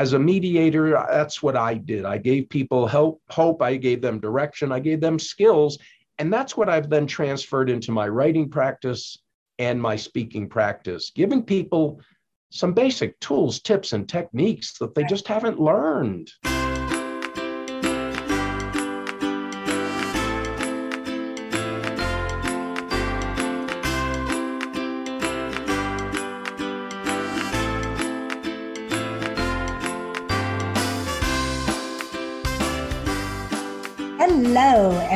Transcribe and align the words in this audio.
as 0.00 0.14
a 0.14 0.18
mediator, 0.18 0.92
that's 1.10 1.42
what 1.42 1.58
I 1.58 1.74
did. 1.74 2.06
I 2.06 2.16
gave 2.16 2.48
people 2.48 2.86
help, 2.86 3.20
hope, 3.28 3.60
I 3.60 3.76
gave 3.76 4.00
them 4.00 4.18
direction, 4.18 4.72
I 4.72 4.80
gave 4.80 4.98
them 4.98 5.18
skills. 5.18 5.78
And 6.16 6.32
that's 6.32 6.56
what 6.56 6.70
I've 6.70 6.88
then 6.88 7.06
transferred 7.06 7.68
into 7.68 7.92
my 7.92 8.08
writing 8.08 8.48
practice 8.48 9.18
and 9.58 9.78
my 9.78 9.96
speaking 9.96 10.48
practice, 10.48 11.12
giving 11.14 11.42
people 11.42 12.00
some 12.48 12.72
basic 12.72 13.20
tools, 13.20 13.60
tips, 13.60 13.92
and 13.92 14.08
techniques 14.08 14.78
that 14.78 14.94
they 14.94 15.04
just 15.04 15.28
haven't 15.28 15.60
learned. 15.60 16.30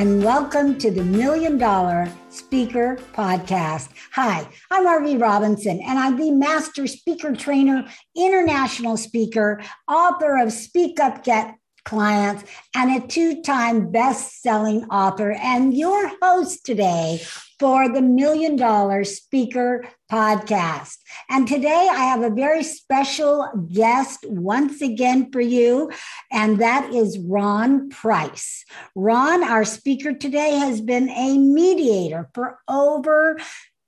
And 0.05 0.23
welcome 0.23 0.77
to 0.77 0.91
the 0.91 1.03
Million 1.03 1.57
Dollar 1.57 2.13
Speaker 2.29 2.99
Podcast. 3.15 3.89
Hi, 4.13 4.47
I'm 4.71 4.85
Arvee 4.85 5.19
Robinson, 5.19 5.81
and 5.81 5.99
I'm 5.99 6.19
the 6.19 6.31
Master 6.31 6.87
Speaker 6.87 7.35
Trainer, 7.35 7.87
International 8.15 8.99
Speaker, 8.99 9.63
author 9.89 10.37
of 10.37 10.53
Speak 10.53 11.01
Up 11.01 11.25
Get 11.25 11.55
Clients, 11.87 12.45
and 12.75 13.03
a 13.03 13.07
two 13.07 13.41
time 13.41 13.91
best 13.91 14.43
selling 14.43 14.85
author, 14.91 15.33
and 15.33 15.73
your 15.73 16.13
host 16.21 16.67
today 16.67 17.23
for 17.59 17.89
the 17.89 18.03
Million 18.03 18.57
Dollar 18.57 19.05
Speaker 19.05 19.85
Podcast. 20.11 20.97
And 21.29 21.47
today 21.47 21.89
I 21.91 22.05
have 22.05 22.23
a 22.23 22.31
very 22.31 22.63
special 22.63 23.49
guest 23.73 24.25
once 24.29 24.81
again 24.81 25.31
for 25.33 25.41
you, 25.41 25.91
and 26.31 26.59
that 26.59 26.93
is 26.93 27.19
Ron 27.19 27.89
Price. 27.91 28.65
Ron, 28.95 29.45
our 29.45 29.65
speaker 29.65 30.13
today, 30.13 30.53
has 30.59 30.81
been 30.81 31.09
a 31.11 31.39
mediator 31.39 32.31
for 32.35 32.59
over 32.69 33.39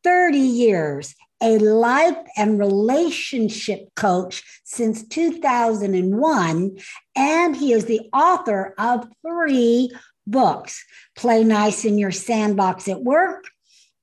30 0.04 0.38
years, 0.38 1.14
a 1.42 1.58
life 1.58 2.16
and 2.36 2.58
relationship 2.58 3.94
coach 3.94 4.42
since 4.64 5.06
2001, 5.08 6.78
and 7.14 7.56
he 7.56 7.72
is 7.72 7.84
the 7.86 8.08
author 8.12 8.74
of 8.78 9.08
three 9.26 9.91
books 10.26 10.84
Play 11.16 11.44
Nice 11.44 11.84
in 11.84 11.98
Your 11.98 12.12
Sandbox 12.12 12.88
at 12.88 13.02
Work, 13.02 13.44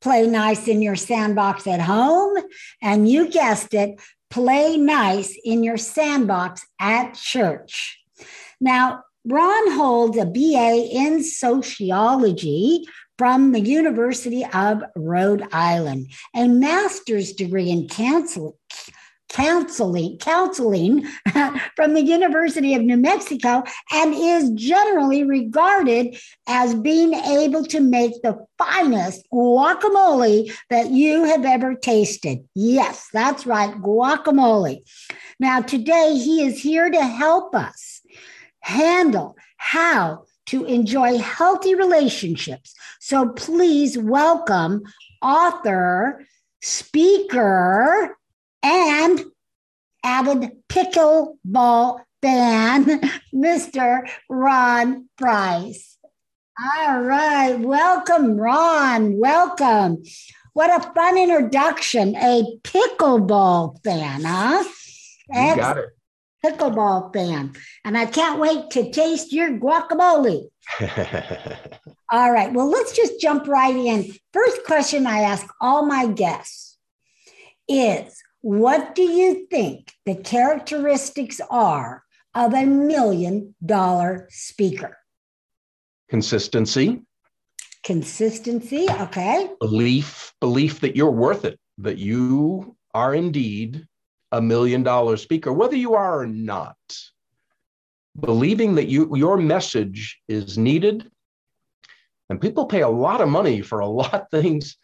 play 0.03 0.27
nice 0.27 0.67
in 0.67 0.81
your 0.81 0.97
sandbox 0.97 1.65
at 1.65 1.79
home, 1.79 2.35
and 2.81 3.09
you 3.09 3.29
guessed 3.29 3.73
it, 3.73 3.99
play 4.29 4.75
nice 4.75 5.35
in 5.45 5.63
your 5.63 5.77
sandbox 5.77 6.65
at 6.79 7.13
church. 7.13 8.03
Now, 8.59 9.03
Ron 9.25 9.71
holds 9.71 10.17
a 10.17 10.25
BA 10.25 10.89
in 10.91 11.23
sociology 11.23 12.83
from 13.17 13.53
the 13.53 13.61
University 13.61 14.45
of 14.53 14.83
Rhode 14.97 15.47
Island, 15.53 16.11
a 16.35 16.49
master's 16.49 17.31
degree 17.31 17.69
in 17.69 17.87
counseling 17.87 18.53
counseling, 19.33 20.17
counseling 20.19 21.05
from 21.75 21.93
the 21.95 22.03
University 22.03 22.75
of 22.75 22.83
New 22.83 22.97
Mexico 22.97 23.63
and 23.91 24.13
is 24.13 24.51
generally 24.51 25.23
regarded 25.23 26.15
as 26.47 26.75
being 26.75 27.13
able 27.13 27.65
to 27.65 27.81
make 27.81 28.13
the 28.21 28.45
finest 28.57 29.25
guacamole 29.33 30.51
that 30.69 30.91
you 30.91 31.23
have 31.25 31.45
ever 31.45 31.73
tasted. 31.73 32.47
Yes, 32.55 33.09
that's 33.11 33.45
right, 33.45 33.73
guacamole. 33.81 34.87
Now, 35.39 35.61
today 35.61 36.15
he 36.15 36.45
is 36.45 36.61
here 36.61 36.89
to 36.89 37.03
help 37.03 37.55
us 37.55 38.01
handle 38.61 39.35
how 39.57 40.25
to 40.45 40.65
enjoy 40.65 41.17
healthy 41.17 41.73
relationships. 41.73 42.75
So 42.99 43.29
please 43.29 43.97
welcome 43.97 44.83
author, 45.21 46.23
speaker, 46.61 48.15
and 48.63 49.23
avid 50.03 50.51
pickleball 50.69 51.99
fan, 52.21 52.85
Mr. 53.35 54.09
Ron 54.29 55.09
Price. 55.17 55.97
All 56.59 57.01
right. 57.01 57.55
Welcome, 57.59 58.37
Ron. 58.37 59.17
Welcome. 59.17 60.03
What 60.53 60.69
a 60.69 60.93
fun 60.93 61.17
introduction. 61.17 62.15
A 62.15 62.43
pickleball 62.63 63.83
fan, 63.83 64.23
huh? 64.23 64.63
You 65.29 65.55
got 65.55 65.77
it. 65.79 65.89
Pickleball 66.45 67.13
fan. 67.13 67.53
And 67.83 67.97
I 67.97 68.05
can't 68.05 68.39
wait 68.39 68.69
to 68.71 68.91
taste 68.91 69.33
your 69.33 69.57
guacamole. 69.57 70.49
all 72.11 72.31
right. 72.31 72.53
Well, 72.53 72.69
let's 72.69 72.95
just 72.95 73.19
jump 73.19 73.47
right 73.47 73.75
in. 73.75 74.13
First 74.31 74.63
question 74.65 75.07
I 75.07 75.21
ask 75.21 75.47
all 75.59 75.85
my 75.85 76.07
guests 76.07 76.77
is 77.67 78.21
what 78.43 78.93
do 78.93 79.03
you 79.03 79.47
think 79.49 79.93
the 80.05 80.15
characteristics 80.15 81.39
are 81.49 82.03
of 82.35 82.53
a 82.53 82.65
million 82.65 83.55
dollar 83.65 84.27
speaker? 84.29 84.97
Consistency. 86.09 87.01
Consistency, 87.85 88.85
okay. 88.99 89.49
Belief, 89.61 90.33
belief 90.41 90.81
that 90.81 90.97
you're 90.97 91.09
worth 91.09 91.45
it, 91.45 91.57
that 91.77 91.97
you 91.97 92.75
are 92.93 93.15
indeed 93.15 93.87
a 94.33 94.41
million 94.41 94.83
dollar 94.83 95.15
speaker, 95.15 95.53
whether 95.53 95.77
you 95.77 95.93
are 95.93 96.19
or 96.19 96.27
not. 96.27 96.75
Believing 98.19 98.75
that 98.75 98.89
you 98.89 99.15
your 99.15 99.37
message 99.37 100.19
is 100.27 100.57
needed. 100.57 101.09
And 102.29 102.41
people 102.41 102.65
pay 102.65 102.81
a 102.81 102.89
lot 102.89 103.21
of 103.21 103.29
money 103.29 103.61
for 103.61 103.79
a 103.79 103.87
lot 103.87 104.13
of 104.13 104.29
things 104.31 104.75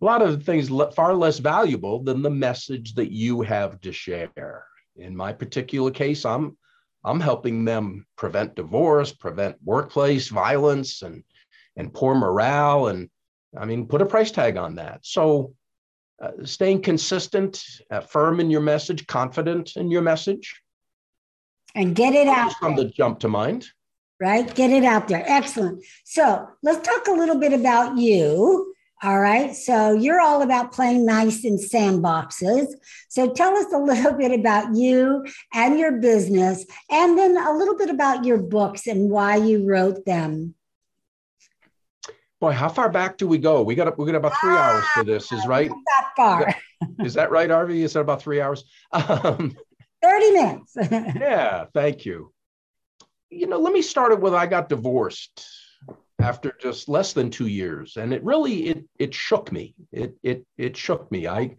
a 0.00 0.04
lot 0.04 0.22
of 0.22 0.44
things 0.44 0.68
far 0.94 1.14
less 1.14 1.38
valuable 1.38 2.02
than 2.02 2.22
the 2.22 2.30
message 2.30 2.94
that 2.94 3.12
you 3.12 3.42
have 3.42 3.80
to 3.80 3.92
share. 3.92 4.64
In 4.96 5.16
my 5.16 5.32
particular 5.32 5.90
case, 5.90 6.24
I'm 6.24 6.56
I'm 7.04 7.20
helping 7.20 7.64
them 7.64 8.06
prevent 8.16 8.56
divorce, 8.56 9.12
prevent 9.12 9.56
workplace 9.64 10.28
violence, 10.28 11.02
and 11.02 11.22
and 11.76 11.94
poor 11.94 12.14
morale, 12.14 12.88
and 12.88 13.08
I 13.56 13.64
mean, 13.64 13.86
put 13.86 14.02
a 14.02 14.06
price 14.06 14.30
tag 14.30 14.56
on 14.56 14.74
that. 14.76 15.00
So, 15.02 15.54
uh, 16.20 16.44
staying 16.44 16.82
consistent, 16.82 17.64
uh, 17.90 18.00
firm 18.00 18.40
in 18.40 18.50
your 18.50 18.60
message, 18.60 19.06
confident 19.06 19.76
in 19.76 19.90
your 19.90 20.02
message, 20.02 20.60
and 21.74 21.94
get 21.94 22.14
it 22.14 22.26
out. 22.26 22.52
Some 22.60 22.76
that 22.76 22.94
jump 22.94 23.20
to 23.20 23.28
mind. 23.28 23.68
Right, 24.20 24.52
get 24.52 24.70
it 24.70 24.82
out 24.82 25.06
there. 25.06 25.22
Excellent. 25.26 25.84
So 26.04 26.48
let's 26.64 26.86
talk 26.86 27.06
a 27.06 27.12
little 27.12 27.38
bit 27.38 27.52
about 27.52 27.96
you 27.96 28.67
all 29.02 29.20
right. 29.20 29.54
So 29.54 29.92
you're 29.92 30.20
all 30.20 30.42
about 30.42 30.72
playing 30.72 31.06
nice 31.06 31.44
in 31.44 31.56
sandboxes. 31.56 32.66
So 33.08 33.32
tell 33.32 33.56
us 33.56 33.72
a 33.72 33.78
little 33.78 34.12
bit 34.18 34.38
about 34.38 34.74
you 34.74 35.24
and 35.54 35.78
your 35.78 35.98
business, 35.98 36.66
and 36.90 37.16
then 37.18 37.36
a 37.36 37.52
little 37.56 37.76
bit 37.76 37.90
about 37.90 38.24
your 38.24 38.38
books 38.38 38.86
and 38.86 39.08
why 39.10 39.36
you 39.36 39.68
wrote 39.68 40.04
them. 40.04 40.54
Boy, 42.40 42.52
how 42.52 42.68
far 42.68 42.88
back 42.88 43.16
do 43.16 43.26
we 43.26 43.38
go? 43.38 43.62
We 43.62 43.74
got 43.74 43.98
we 43.98 44.06
got 44.06 44.16
about 44.16 44.38
three 44.40 44.54
ah, 44.54 44.62
hours 44.62 44.84
for 44.94 45.04
this. 45.04 45.32
Is 45.32 45.46
right? 45.46 45.70
That 45.70 46.10
far. 46.16 46.54
Is 47.00 47.14
that 47.14 47.30
right, 47.30 47.50
Arvee? 47.50 47.82
Is 47.82 47.94
that 47.94 48.00
about 48.00 48.22
three 48.22 48.40
hours? 48.40 48.64
Um, 48.92 49.56
Thirty 50.00 50.30
minutes. 50.30 50.76
yeah. 50.90 51.64
Thank 51.74 52.04
you. 52.04 52.32
You 53.30 53.48
know, 53.48 53.58
let 53.58 53.72
me 53.72 53.82
start 53.82 54.12
it 54.12 54.20
with 54.20 54.32
I 54.32 54.46
got 54.46 54.68
divorced 54.68 55.44
after 56.20 56.54
just 56.60 56.88
less 56.88 57.12
than 57.12 57.30
two 57.30 57.46
years, 57.46 57.96
and 57.96 58.12
it 58.12 58.22
really 58.24 58.68
it 58.68 58.84
it 58.98 59.14
shook 59.14 59.52
me. 59.52 59.74
It 59.92 60.16
it 60.22 60.46
it 60.56 60.76
shook 60.76 61.10
me. 61.10 61.26
I 61.28 61.56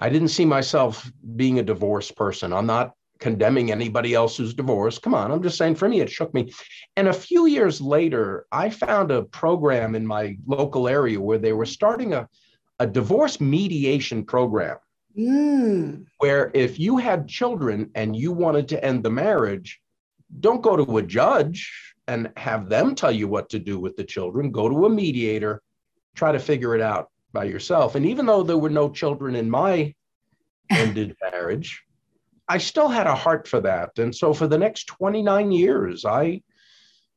I 0.00 0.08
didn't 0.08 0.28
see 0.28 0.44
myself 0.44 1.10
being 1.34 1.58
a 1.58 1.64
divorced 1.64 2.16
person. 2.16 2.52
I'm 2.52 2.66
not 2.66 2.92
condemning 3.18 3.72
anybody 3.72 4.14
else 4.14 4.36
who's 4.36 4.54
divorced. 4.54 5.02
Come 5.02 5.14
on, 5.14 5.32
I'm 5.32 5.42
just 5.42 5.58
saying 5.58 5.76
for 5.76 5.88
me 5.88 6.00
it 6.00 6.10
shook 6.10 6.32
me. 6.34 6.52
And 6.96 7.08
a 7.08 7.12
few 7.12 7.46
years 7.46 7.80
later, 7.80 8.46
I 8.52 8.70
found 8.70 9.10
a 9.10 9.22
program 9.22 9.94
in 9.94 10.06
my 10.06 10.36
local 10.46 10.86
area 10.86 11.20
where 11.20 11.38
they 11.38 11.52
were 11.52 11.66
starting 11.66 12.14
a 12.14 12.28
a 12.78 12.86
divorce 12.86 13.40
mediation 13.40 14.24
program. 14.24 14.76
Mm. 15.18 16.04
Where 16.18 16.50
if 16.52 16.78
you 16.78 16.98
had 16.98 17.26
children 17.26 17.90
and 17.94 18.14
you 18.14 18.32
wanted 18.32 18.68
to 18.68 18.84
end 18.84 19.02
the 19.02 19.10
marriage, 19.10 19.80
don't 20.40 20.62
go 20.62 20.76
to 20.76 20.98
a 20.98 21.02
judge 21.02 21.72
and 22.08 22.30
have 22.36 22.68
them 22.68 22.94
tell 22.94 23.12
you 23.12 23.28
what 23.28 23.48
to 23.50 23.58
do 23.58 23.78
with 23.78 23.96
the 23.96 24.04
children. 24.04 24.50
Go 24.50 24.68
to 24.68 24.86
a 24.86 24.90
mediator, 24.90 25.62
try 26.14 26.32
to 26.32 26.38
figure 26.38 26.74
it 26.74 26.80
out 26.80 27.10
by 27.32 27.44
yourself. 27.44 27.94
And 27.94 28.06
even 28.06 28.26
though 28.26 28.42
there 28.42 28.58
were 28.58 28.70
no 28.70 28.90
children 28.90 29.34
in 29.34 29.50
my 29.50 29.94
ended 30.70 31.16
marriage, 31.30 31.82
I 32.48 32.58
still 32.58 32.88
had 32.88 33.06
a 33.06 33.14
heart 33.14 33.48
for 33.48 33.60
that. 33.60 33.98
And 33.98 34.14
so 34.14 34.32
for 34.32 34.46
the 34.46 34.58
next 34.58 34.84
29 34.84 35.50
years, 35.50 36.04
I 36.04 36.42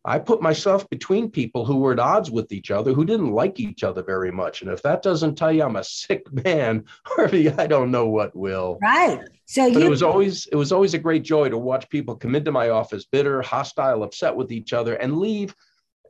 I 0.06 0.18
put 0.18 0.42
myself 0.42 0.90
between 0.90 1.30
people 1.30 1.66
who 1.66 1.78
were 1.78 1.92
at 1.92 2.00
odds 2.00 2.32
with 2.32 2.52
each 2.54 2.72
other, 2.72 2.94
who 2.94 3.04
didn't 3.04 3.32
like 3.32 3.60
each 3.60 3.84
other 3.84 4.02
very 4.02 4.32
much. 4.32 4.62
And 4.62 4.72
if 4.72 4.82
that 4.84 5.02
doesn't 5.02 5.36
tell 5.36 5.52
you 5.52 5.64
I'm 5.64 5.76
a 5.76 5.84
sick 5.84 6.24
man, 6.46 6.86
Arvee, 7.18 7.58
I 7.60 7.68
don't 7.68 7.92
know 7.92 8.08
what 8.08 8.36
will. 8.36 8.80
Right. 8.82 9.22
So 9.46 9.72
but 9.72 9.80
you- 9.80 9.88
it 9.88 9.90
was 9.90 10.04
always 10.04 10.48
it 10.48 10.56
was 10.56 10.72
always 10.72 10.94
a 10.94 11.00
great 11.00 11.24
joy 11.24 11.50
to 11.50 11.58
watch 11.58 11.90
people 11.90 12.16
come 12.16 12.36
into 12.36 12.52
my 12.52 12.70
office 12.70 13.06
bitter, 13.06 13.42
hostile, 13.42 14.04
upset 14.04 14.36
with 14.36 14.52
each 14.52 14.74
other, 14.74 14.96
and 14.96 15.18
leave 15.18 15.54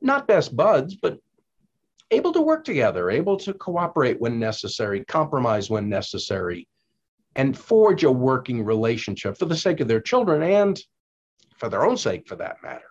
not 0.02 0.28
best 0.28 0.56
buds, 0.56 0.96
but 0.96 1.18
able 2.12 2.32
to 2.34 2.42
work 2.42 2.64
together, 2.64 3.10
able 3.10 3.38
to 3.38 3.54
cooperate 3.54 4.20
when 4.20 4.40
necessary, 4.40 5.04
compromise 5.06 5.70
when 5.70 5.90
necessary, 5.90 6.68
and 7.36 7.58
forge 7.58 8.04
a 8.04 8.12
working 8.12 8.64
relationship 8.64 9.38
for 9.38 9.46
the 9.46 9.56
sake 9.58 9.80
of 9.80 9.88
their 9.88 10.02
children 10.02 10.42
and 10.44 10.80
for 11.58 11.70
their 11.70 11.86
own 11.86 11.98
sake, 11.98 12.28
for 12.28 12.36
that 12.36 12.58
matter. 12.64 12.89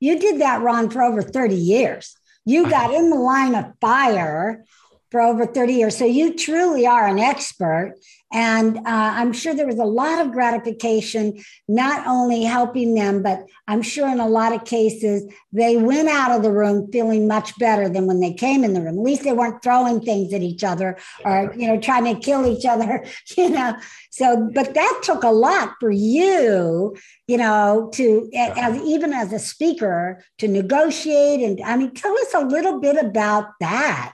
You 0.00 0.18
did 0.18 0.40
that, 0.40 0.62
Ron, 0.62 0.90
for 0.90 1.02
over 1.02 1.22
30 1.22 1.54
years. 1.54 2.16
You 2.44 2.62
uh-huh. 2.62 2.70
got 2.70 2.94
in 2.94 3.10
the 3.10 3.16
line 3.16 3.54
of 3.54 3.72
fire 3.80 4.64
for 5.10 5.20
over 5.20 5.46
30 5.46 5.74
years. 5.74 5.96
So 5.96 6.04
you 6.04 6.34
truly 6.34 6.86
are 6.86 7.06
an 7.06 7.18
expert. 7.18 7.94
And 8.32 8.78
uh, 8.78 8.82
I'm 8.86 9.32
sure 9.32 9.54
there 9.54 9.66
was 9.66 9.78
a 9.78 9.84
lot 9.84 10.24
of 10.24 10.32
gratification, 10.32 11.42
not 11.66 12.06
only 12.06 12.44
helping 12.44 12.94
them, 12.94 13.22
but 13.22 13.44
I'm 13.66 13.82
sure 13.82 14.08
in 14.08 14.20
a 14.20 14.28
lot 14.28 14.54
of 14.54 14.64
cases, 14.64 15.24
they 15.52 15.76
went 15.76 16.08
out 16.08 16.30
of 16.30 16.42
the 16.42 16.52
room 16.52 16.90
feeling 16.92 17.26
much 17.26 17.58
better 17.58 17.88
than 17.88 18.06
when 18.06 18.20
they 18.20 18.32
came 18.32 18.62
in 18.62 18.74
the 18.74 18.82
room. 18.82 18.98
At 18.98 19.04
least 19.04 19.24
they 19.24 19.32
weren't 19.32 19.62
throwing 19.62 20.00
things 20.00 20.32
at 20.32 20.42
each 20.42 20.62
other 20.62 20.96
or, 21.24 21.52
you 21.56 21.66
know, 21.66 21.80
trying 21.80 22.04
to 22.04 22.20
kill 22.20 22.46
each 22.46 22.64
other, 22.64 23.04
you 23.36 23.50
know. 23.50 23.74
So, 24.10 24.48
but 24.54 24.74
that 24.74 25.00
took 25.02 25.24
a 25.24 25.30
lot 25.30 25.74
for 25.80 25.90
you, 25.90 26.96
you 27.26 27.36
know, 27.36 27.90
to, 27.94 28.30
as 28.34 28.80
even 28.82 29.12
as 29.12 29.32
a 29.32 29.38
speaker, 29.38 30.22
to 30.38 30.46
negotiate. 30.46 31.40
And 31.40 31.60
I 31.64 31.76
mean, 31.76 31.94
tell 31.94 32.16
us 32.18 32.34
a 32.34 32.44
little 32.44 32.78
bit 32.80 32.96
about 32.96 33.50
that. 33.60 34.12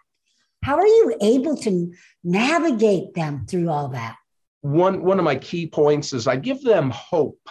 How 0.66 0.78
are 0.78 0.86
you 0.86 1.16
able 1.20 1.56
to 1.58 1.94
navigate 2.24 3.14
them 3.14 3.46
through 3.46 3.70
all 3.70 3.86
that? 3.90 4.16
One, 4.62 5.04
one 5.04 5.20
of 5.20 5.24
my 5.24 5.36
key 5.36 5.68
points 5.68 6.12
is 6.12 6.26
I 6.26 6.34
give 6.34 6.60
them 6.60 6.90
hope 6.90 7.48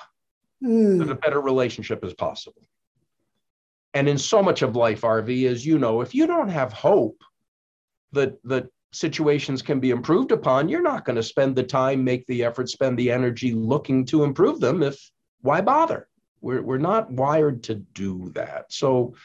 mm. 0.61 0.99
that 0.99 1.09
a 1.09 1.15
better 1.15 1.39
relationship 1.39 2.03
is 2.03 2.13
possible. 2.13 2.67
And 3.93 4.09
in 4.09 4.17
so 4.17 4.43
much 4.43 4.63
of 4.63 4.75
life, 4.75 5.03
Arvee, 5.03 5.47
as 5.47 5.65
you 5.65 5.79
know, 5.79 6.01
if 6.01 6.13
you 6.13 6.27
don't 6.27 6.49
have 6.49 6.73
hope 6.73 7.23
that 8.11 8.33
that 8.43 8.67
situations 8.91 9.61
can 9.61 9.79
be 9.79 9.91
improved 9.91 10.33
upon, 10.33 10.67
you're 10.67 10.81
not 10.81 11.05
going 11.05 11.15
to 11.15 11.23
spend 11.23 11.55
the 11.55 11.63
time, 11.63 12.03
make 12.03 12.27
the 12.27 12.43
effort, 12.43 12.67
spend 12.67 12.99
the 12.99 13.13
energy 13.13 13.53
looking 13.53 14.03
to 14.07 14.25
improve 14.25 14.59
them. 14.59 14.83
If 14.83 14.99
why 15.39 15.61
bother? 15.61 16.09
We're, 16.41 16.61
we're 16.61 16.79
not 16.79 17.09
wired 17.09 17.63
to 17.63 17.75
do 17.75 18.33
that. 18.35 18.73
So 18.73 19.15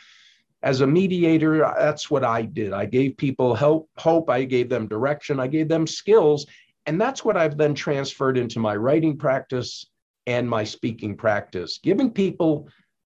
as 0.62 0.80
a 0.80 0.86
mediator, 0.86 1.58
that's 1.78 2.10
what 2.10 2.24
I 2.24 2.42
did. 2.42 2.72
I 2.72 2.86
gave 2.86 3.16
people 3.16 3.54
help, 3.54 3.88
hope, 3.96 4.28
I 4.28 4.44
gave 4.44 4.68
them 4.68 4.88
direction, 4.88 5.40
I 5.40 5.46
gave 5.46 5.68
them 5.68 5.86
skills. 5.86 6.46
And 6.86 7.00
that's 7.00 7.24
what 7.24 7.36
I've 7.36 7.56
then 7.56 7.74
transferred 7.74 8.36
into 8.36 8.58
my 8.58 8.76
writing 8.76 9.16
practice 9.16 9.86
and 10.26 10.48
my 10.48 10.64
speaking 10.64 11.16
practice, 11.16 11.78
giving 11.82 12.10
people 12.10 12.68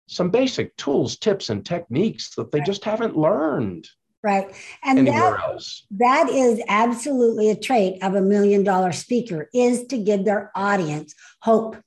some 0.07 0.29
basic 0.29 0.75
tools, 0.75 1.17
tips, 1.17 1.49
and 1.49 1.65
techniques 1.65 2.35
that 2.35 2.51
they 2.51 2.61
just 2.61 2.83
haven't 2.83 3.17
learned. 3.17 3.87
Right. 4.21 4.53
And 4.83 5.07
that, 5.07 5.39
else. 5.39 5.85
that 5.91 6.29
is 6.29 6.61
absolutely 6.67 7.51
a 7.51 7.55
trait 7.55 8.03
of 8.03 8.15
a 8.15 8.21
million 8.21 8.63
dollar 8.63 8.91
speaker 8.91 9.49
is 9.53 9.85
to 9.87 9.97
give 9.97 10.25
their 10.25 10.51
audience 10.55 11.15
hope. 11.41 11.77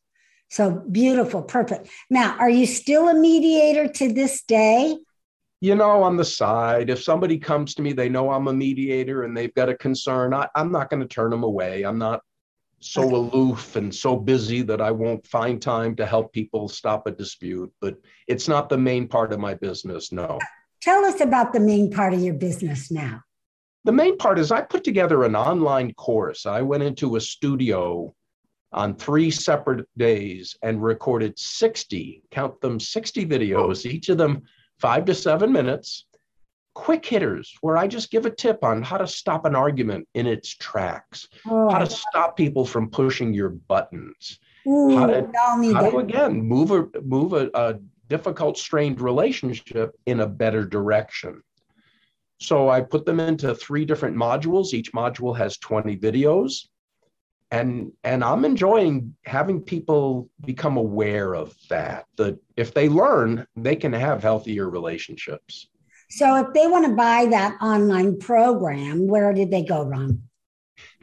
So 0.49 0.83
beautiful, 0.91 1.43
perfect. 1.43 1.89
Now, 2.11 2.37
are 2.39 2.49
you 2.49 2.67
still 2.67 3.09
a 3.09 3.15
mediator 3.15 3.89
to 3.89 4.13
this 4.13 4.43
day? 4.43 4.97
You 5.63 5.77
know, 5.77 6.03
on 6.03 6.17
the 6.17 6.25
side, 6.25 6.91
if 6.91 7.01
somebody 7.05 7.39
comes 7.39 7.77
to 7.77 7.83
me, 7.83 7.93
they 7.93 8.09
know 8.09 8.33
I'm 8.33 8.49
a 8.49 8.53
mediator 8.53 9.23
and 9.23 9.37
they've 9.37 9.55
got 9.55 9.69
a 9.69 9.77
concern, 9.77 10.35
I, 10.35 10.49
am 10.57 10.73
not 10.73 10.91
going 10.91 11.01
to 11.03 11.07
turn 11.07 11.31
them 11.31 11.45
away. 11.45 11.85
I'm 11.85 11.99
not 11.99 12.21
so 12.81 13.05
aloof 13.05 13.77
and 13.77 13.95
so 13.95 14.17
busy 14.17 14.63
that 14.63 14.81
I 14.81 14.91
won't 14.91 15.25
find 15.25 15.63
time 15.63 15.95
to 15.97 16.05
help 16.05 16.33
people 16.33 16.69
stop 16.69 17.07
a 17.07 17.13
dispute, 17.13 17.73
but 17.81 17.95
it's 18.27 18.49
not 18.49 18.69
the 18.69 18.77
main 18.77 19.07
part 19.07 19.33
of 19.33 19.39
my 19.39 19.55
business, 19.55 20.11
no. 20.11 20.41
Tell 20.81 21.05
us 21.05 21.21
about 21.21 21.53
the 21.53 21.61
main 21.61 21.93
part 21.93 22.13
of 22.13 22.21
your 22.21 22.35
business 22.35 22.91
now. 22.91 23.23
The 23.85 23.93
main 23.93 24.19
part 24.19 24.41
is 24.41 24.51
I 24.51 24.63
put 24.63 24.83
together 24.83 25.23
an 25.23 25.37
online 25.37 25.95
course. 25.95 26.45
I 26.45 26.63
went 26.63 26.83
into 26.83 27.15
a 27.15 27.21
studio 27.21 28.13
on 28.73 28.97
three 28.97 29.31
separate 29.31 29.87
days 29.97 30.57
and 30.61 30.83
recorded 30.83 31.39
60, 31.39 32.25
count 32.33 32.61
them 32.61 32.81
60 32.81 33.27
videos, 33.27 33.87
each 33.87 34.09
of 34.09 34.19
them 34.19 34.43
five 34.83 35.05
to 35.05 35.15
seven 35.15 35.53
minutes, 35.53 36.07
quick 36.75 37.07
hitters 37.07 37.55
where 37.61 37.77
I 37.77 37.87
just 37.87 38.11
give 38.11 38.27
a 38.27 38.31
tip 38.31 38.65
on 38.65 38.83
how 38.83 38.99
to 38.99 39.07
stop 39.07 39.47
an 39.47 39.55
argument 39.55 40.09
in 40.15 40.27
its 40.27 40.51
tracks, 40.51 41.29
oh. 41.47 41.71
how 41.71 41.79
to 41.79 41.87
stop 41.87 42.37
people 42.37 42.67
from 42.67 42.91
pushing 42.91 43.33
your 43.33 43.51
buttons, 43.51 44.41
Ooh, 44.67 44.99
how, 44.99 45.07
to, 45.07 45.31
how 45.73 45.91
to, 45.91 45.99
again 45.99 46.43
move 46.43 46.73
a 46.73 46.89
move 47.03 47.33
a, 47.33 47.49
a 47.55 47.79
difficult, 48.09 48.59
strained 48.59 49.01
relationship 49.01 49.93
in 50.07 50.21
a 50.21 50.27
better 50.27 50.67
direction. 50.67 51.43
So 52.41 52.69
I 52.69 52.81
put 52.81 53.07
them 53.07 53.21
into 53.21 53.55
three 53.55 53.85
different 53.85 54.17
modules. 54.17 54.75
Each 54.75 54.93
module 54.93 55.37
has 55.37 55.59
20 55.59 55.97
videos 55.99 56.67
and 57.53 57.93
and 58.03 58.25
i'm 58.25 58.45
enjoying 58.45 59.15
having 59.25 59.61
people 59.61 60.29
become 60.45 60.79
aware 60.79 61.35
of 61.35 61.55
that 61.69 62.07
that 62.17 62.37
if 62.57 62.75
they 62.75 62.89
learn 62.89 63.47
they 63.55 63.77
can 63.77 63.93
have 63.93 64.23
healthier 64.23 64.69
relationships. 64.69 65.69
So 66.11 66.37
if 66.37 66.53
they 66.53 66.67
want 66.67 66.85
to 66.87 66.93
buy 66.93 67.27
that 67.31 67.57
online 67.63 68.19
program 68.19 69.07
where 69.07 69.33
did 69.33 69.51
they 69.51 69.65
go 69.65 69.83
ron? 69.85 70.23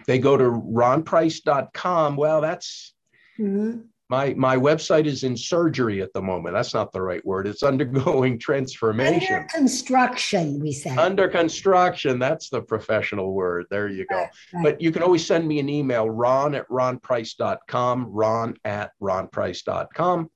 They 0.06 0.20
go 0.20 0.36
to 0.36 0.44
ronprice.com 0.44 2.16
well 2.16 2.42
that's 2.42 2.94
mm-hmm 3.40 3.82
my 4.10 4.34
my 4.34 4.58
website 4.58 5.06
is 5.06 5.24
in 5.24 5.38
surgery 5.38 6.02
at 6.02 6.12
the 6.14 6.22
moment. 6.22 6.56
That's 6.56 6.74
not 6.74 6.92
the 6.92 7.02
right 7.02 7.24
word. 7.26 7.48
It's 7.48 7.64
undergoing 7.64 8.40
transformation. 8.48 9.36
Under 9.36 9.48
construction 9.48 10.60
we 10.60 10.72
say 10.72 10.96
under 10.96 11.28
construction. 11.28 12.18
That's 12.20 12.50
the 12.50 12.62
professional 12.62 13.34
word. 13.34 13.68
There 13.70 13.88
you 13.88 14.06
go. 14.10 14.18
Right, 14.18 14.30
right. 14.54 14.64
but 14.64 14.82
you 14.82 14.92
can 14.92 15.04
always 15.04 15.26
send 15.26 15.48
me 15.48 15.60
an 15.60 15.70
email 15.70 16.10
ron 16.10 16.56
at 16.56 16.68
ronprice.com 16.70 18.08
ron 18.10 18.56
at 18.66 18.92
ronprice.com 19.02 20.30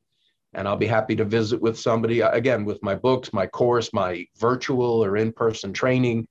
and 0.54 0.68
i'll 0.68 0.78
be 0.78 0.86
happy 0.86 1.16
to 1.16 1.26
visit 1.26 1.60
with 1.60 1.80
somebody 1.80 2.22
again 2.22 2.66
with 2.66 2.82
my 2.84 2.94
books 2.94 3.34
my 3.34 3.48
course 3.48 3.92
my 3.94 4.26
virtual 4.38 5.04
or 5.04 5.18
in-person 5.18 5.74
training. 5.74 6.28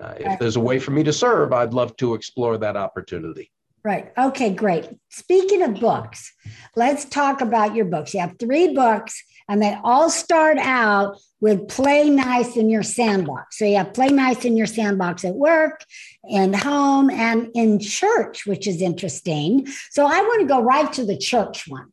Uh, 0.00 0.14
if 0.18 0.38
there's 0.38 0.56
a 0.56 0.60
way 0.60 0.78
for 0.78 0.90
me 0.90 1.02
to 1.04 1.12
serve 1.12 1.52
i'd 1.52 1.74
love 1.74 1.94
to 1.96 2.14
explore 2.14 2.56
that 2.56 2.76
opportunity 2.76 3.50
Right. 3.84 4.12
Okay, 4.16 4.54
great. 4.54 4.88
Speaking 5.10 5.62
of 5.62 5.80
books, 5.80 6.32
let's 6.76 7.04
talk 7.04 7.40
about 7.40 7.74
your 7.74 7.84
books. 7.84 8.14
You 8.14 8.20
have 8.20 8.38
three 8.38 8.74
books, 8.74 9.20
and 9.48 9.60
they 9.60 9.76
all 9.82 10.08
start 10.08 10.56
out 10.58 11.18
with 11.40 11.66
play 11.66 12.08
nice 12.08 12.56
in 12.56 12.70
your 12.70 12.84
sandbox. 12.84 13.58
So 13.58 13.64
you 13.64 13.78
have 13.78 13.92
play 13.92 14.08
nice 14.08 14.44
in 14.44 14.56
your 14.56 14.68
sandbox 14.68 15.24
at 15.24 15.34
work 15.34 15.84
and 16.30 16.54
home 16.54 17.10
and 17.10 17.50
in 17.54 17.80
church, 17.80 18.46
which 18.46 18.68
is 18.68 18.80
interesting. 18.80 19.66
So 19.90 20.06
I 20.06 20.20
want 20.20 20.42
to 20.42 20.46
go 20.46 20.62
right 20.62 20.92
to 20.92 21.04
the 21.04 21.18
church 21.18 21.64
one. 21.66 21.92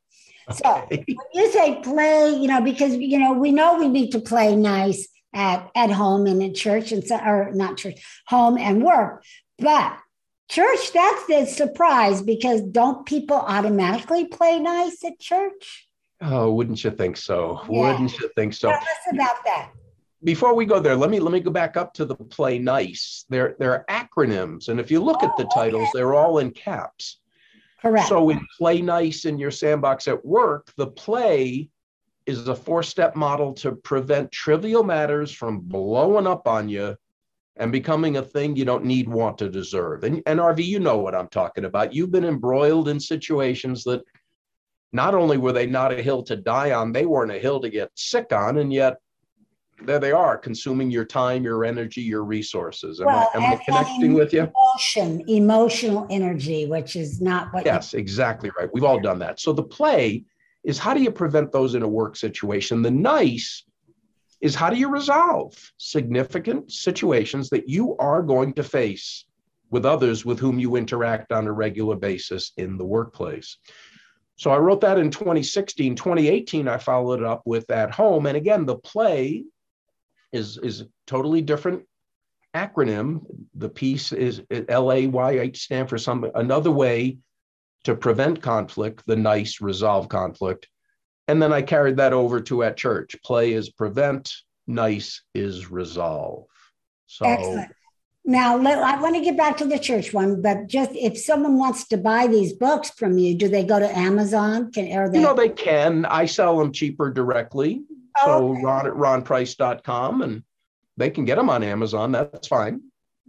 So 0.51 0.85
when 0.89 1.05
you 1.33 1.51
say 1.51 1.79
play, 1.81 2.35
you 2.35 2.47
know, 2.47 2.61
because 2.61 2.95
you 2.95 3.17
know, 3.17 3.33
we 3.33 3.51
know 3.51 3.79
we 3.79 3.87
need 3.87 4.11
to 4.11 4.19
play 4.19 4.55
nice 4.55 5.07
at, 5.33 5.69
at 5.75 5.89
home 5.89 6.27
and 6.27 6.41
in 6.41 6.53
church 6.53 6.91
and 6.91 7.03
so 7.03 7.17
or 7.17 7.51
not 7.53 7.77
church, 7.77 7.99
home 8.27 8.57
and 8.59 8.83
work. 8.83 9.23
But 9.57 9.97
Church, 10.49 10.91
that's 10.93 11.27
the 11.27 11.45
surprise 11.45 12.23
because 12.23 12.61
don't 12.61 13.05
people 13.05 13.37
automatically 13.37 14.25
play 14.25 14.59
nice 14.59 15.03
at 15.05 15.19
church? 15.19 15.87
Oh, 16.21 16.51
wouldn't 16.51 16.83
you 16.83 16.89
think 16.89 17.17
so? 17.17 17.61
Yeah. 17.69 17.91
Wouldn't 17.91 18.19
you 18.19 18.29
think 18.35 18.53
so? 18.53 18.69
Tell 18.69 18.79
us 18.79 19.13
about 19.13 19.43
that. 19.45 19.71
Before 20.23 20.55
we 20.55 20.65
go 20.65 20.79
there, 20.79 20.95
let 20.95 21.11
me 21.11 21.19
let 21.19 21.31
me 21.31 21.39
go 21.39 21.51
back 21.51 21.77
up 21.77 21.93
to 21.93 22.03
the 22.03 22.15
play 22.15 22.59
nice. 22.59 23.25
There, 23.29 23.55
there 23.59 23.71
are 23.71 23.85
acronyms, 23.89 24.67
and 24.67 24.79
if 24.79 24.91
you 24.91 24.99
look 24.99 25.19
oh, 25.21 25.27
at 25.27 25.37
the 25.37 25.45
oh, 25.45 25.53
titles, 25.53 25.83
okay. 25.83 25.91
they're 25.93 26.15
all 26.15 26.39
in 26.39 26.51
caps. 26.51 27.19
Correct. 27.81 28.09
So 28.09 28.29
in 28.29 28.45
play 28.57 28.81
nice 28.81 29.25
in 29.25 29.39
your 29.39 29.51
sandbox 29.51 30.07
at 30.07 30.25
work, 30.25 30.73
the 30.75 30.87
play 30.87 31.69
is 32.25 32.47
a 32.47 32.55
four-step 32.55 33.15
model 33.15 33.53
to 33.53 33.71
prevent 33.71 34.31
trivial 34.31 34.83
matters 34.83 35.31
from 35.31 35.61
blowing 35.61 36.27
up 36.27 36.47
on 36.47 36.67
you 36.67 36.97
and 37.59 37.71
becoming 37.73 38.17
a 38.17 38.21
thing 38.21 38.55
you 38.55 38.65
don't 38.65 38.85
need, 38.85 39.07
want 39.07 39.37
to 39.37 39.49
deserve. 39.49 40.05
And, 40.05 40.23
and 40.25 40.39
Arvee, 40.39 40.65
you 40.65 40.79
know 40.79 40.97
what 40.97 41.13
I'm 41.13 41.27
talking 41.27 41.65
about. 41.65 41.93
You've 41.93 42.11
been 42.11 42.25
embroiled 42.25 42.87
in 42.87 42.99
situations 42.99 43.83
that 43.83 44.01
not 44.93 45.13
only 45.13 45.37
were 45.37 45.51
they 45.51 45.67
not 45.67 45.91
a 45.91 46.01
hill 46.01 46.23
to 46.23 46.37
die 46.37 46.71
on, 46.71 46.93
they 46.93 47.05
weren't 47.05 47.33
a 47.33 47.37
hill 47.37 47.59
to 47.59 47.69
get 47.69 47.91
sick 47.95 48.31
on. 48.31 48.57
And 48.57 48.71
yet 48.71 48.97
there 49.85 49.99
they 49.99 50.13
are, 50.13 50.37
consuming 50.37 50.89
your 50.89 51.03
time, 51.05 51.43
your 51.43 51.65
energy, 51.65 52.01
your 52.01 52.23
resources. 52.23 53.01
Am, 53.01 53.07
well, 53.07 53.29
I, 53.33 53.37
am 53.37 53.43
I 53.43 53.61
connecting 53.63 54.13
with 54.13 54.33
you? 54.33 54.49
Emotion, 54.73 55.23
emotional 55.27 56.07
energy, 56.09 56.65
which 56.65 56.95
is 56.95 57.21
not 57.21 57.53
what. 57.53 57.65
Yes, 57.65 57.93
exactly 57.93 58.51
right. 58.57 58.69
We've 58.73 58.85
all 58.85 59.01
done 59.01 59.19
that. 59.19 59.39
So 59.41 59.51
the 59.51 59.63
play 59.63 60.23
is 60.63 60.77
how 60.77 60.93
do 60.93 61.01
you 61.01 61.11
prevent 61.11 61.51
those 61.51 61.75
in 61.75 61.83
a 61.83 61.87
work 61.87 62.15
situation? 62.15 62.81
The 62.81 62.91
nice 62.91 63.63
is 64.41 64.55
how 64.55 64.69
do 64.69 64.77
you 64.77 64.89
resolve 64.89 65.55
significant 65.77 66.71
situations 66.71 67.49
that 67.49 67.67
you 67.67 67.95
are 67.97 68.21
going 68.21 68.53
to 68.53 68.63
face 68.63 69.25
with 69.69 69.85
others 69.85 70.25
with 70.25 70.39
whom 70.39 70.59
you 70.59 70.75
interact 70.75 71.31
on 71.31 71.47
a 71.47 71.51
regular 71.51 71.95
basis 71.95 72.51
in 72.57 72.77
the 72.77 72.85
workplace? 72.85 73.57
So 74.37 74.51
I 74.51 74.57
wrote 74.57 74.81
that 74.81 74.97
in 74.97 75.11
2016. 75.11 75.95
2018, 75.95 76.67
I 76.69 76.77
followed 76.77 77.19
it 77.19 77.25
up 77.25 77.41
with 77.45 77.69
At 77.69 77.91
Home. 77.91 78.25
And 78.25 78.37
again, 78.37 78.65
the 78.65 78.77
play 78.77 79.43
is, 80.31 80.57
is 80.57 80.81
a 80.81 80.87
totally 81.07 81.41
different 81.41 81.83
acronym. 82.55 83.25
The 83.55 83.67
piece 83.67 84.13
is 84.13 84.41
LAYH 84.49 85.57
stand 85.57 85.89
for 85.89 85.97
some 85.97 86.31
another 86.35 86.71
way 86.71 87.17
to 87.83 87.95
prevent 87.95 88.41
conflict, 88.41 89.03
the 89.05 89.15
nice 89.15 89.61
resolve 89.61 90.09
conflict. 90.09 90.67
And 91.29 91.39
then 91.39 91.53
I 91.53 91.61
carried 91.61 91.97
that 91.97 92.11
over 92.11 92.41
to 92.41 92.63
at 92.63 92.75
church. 92.75 93.15
Play 93.23 93.53
is 93.53 93.69
prevent, 93.69 94.33
nice 94.65 95.21
is 95.35 95.69
resolve. 95.69 96.47
So 97.05 97.27
Excellent. 97.27 97.71
Now, 98.25 98.57
let, 98.57 98.79
I 98.79 98.99
want 98.99 99.15
to 99.15 99.21
get 99.21 99.37
back 99.37 99.57
to 99.57 99.65
the 99.65 99.77
church 99.77 100.11
one, 100.11 100.41
but 100.41 100.65
just 100.65 100.89
if 100.93 101.19
someone 101.19 101.59
wants 101.59 101.87
to 101.89 101.97
buy 101.97 102.25
these 102.25 102.53
books 102.53 102.89
from 102.89 103.19
you, 103.19 103.35
do 103.35 103.47
they 103.47 103.63
go 103.63 103.77
to 103.77 103.97
Amazon? 103.97 104.71
Can 104.71 104.91
or 104.97 105.07
they? 105.07 105.19
You 105.19 105.23
know, 105.23 105.35
they 105.35 105.49
can. 105.49 106.05
I 106.05 106.25
sell 106.25 106.57
them 106.57 106.71
cheaper 106.71 107.11
directly. 107.11 107.83
Oh, 108.19 108.25
so 108.25 108.51
okay. 108.53 108.63
ron 108.63 108.87
at 108.87 108.93
ronprice.com 108.93 110.23
and 110.23 110.43
they 110.97 111.11
can 111.11 111.25
get 111.25 111.35
them 111.35 111.51
on 111.51 111.61
Amazon. 111.61 112.11
That's 112.11 112.47
fine. 112.47 112.81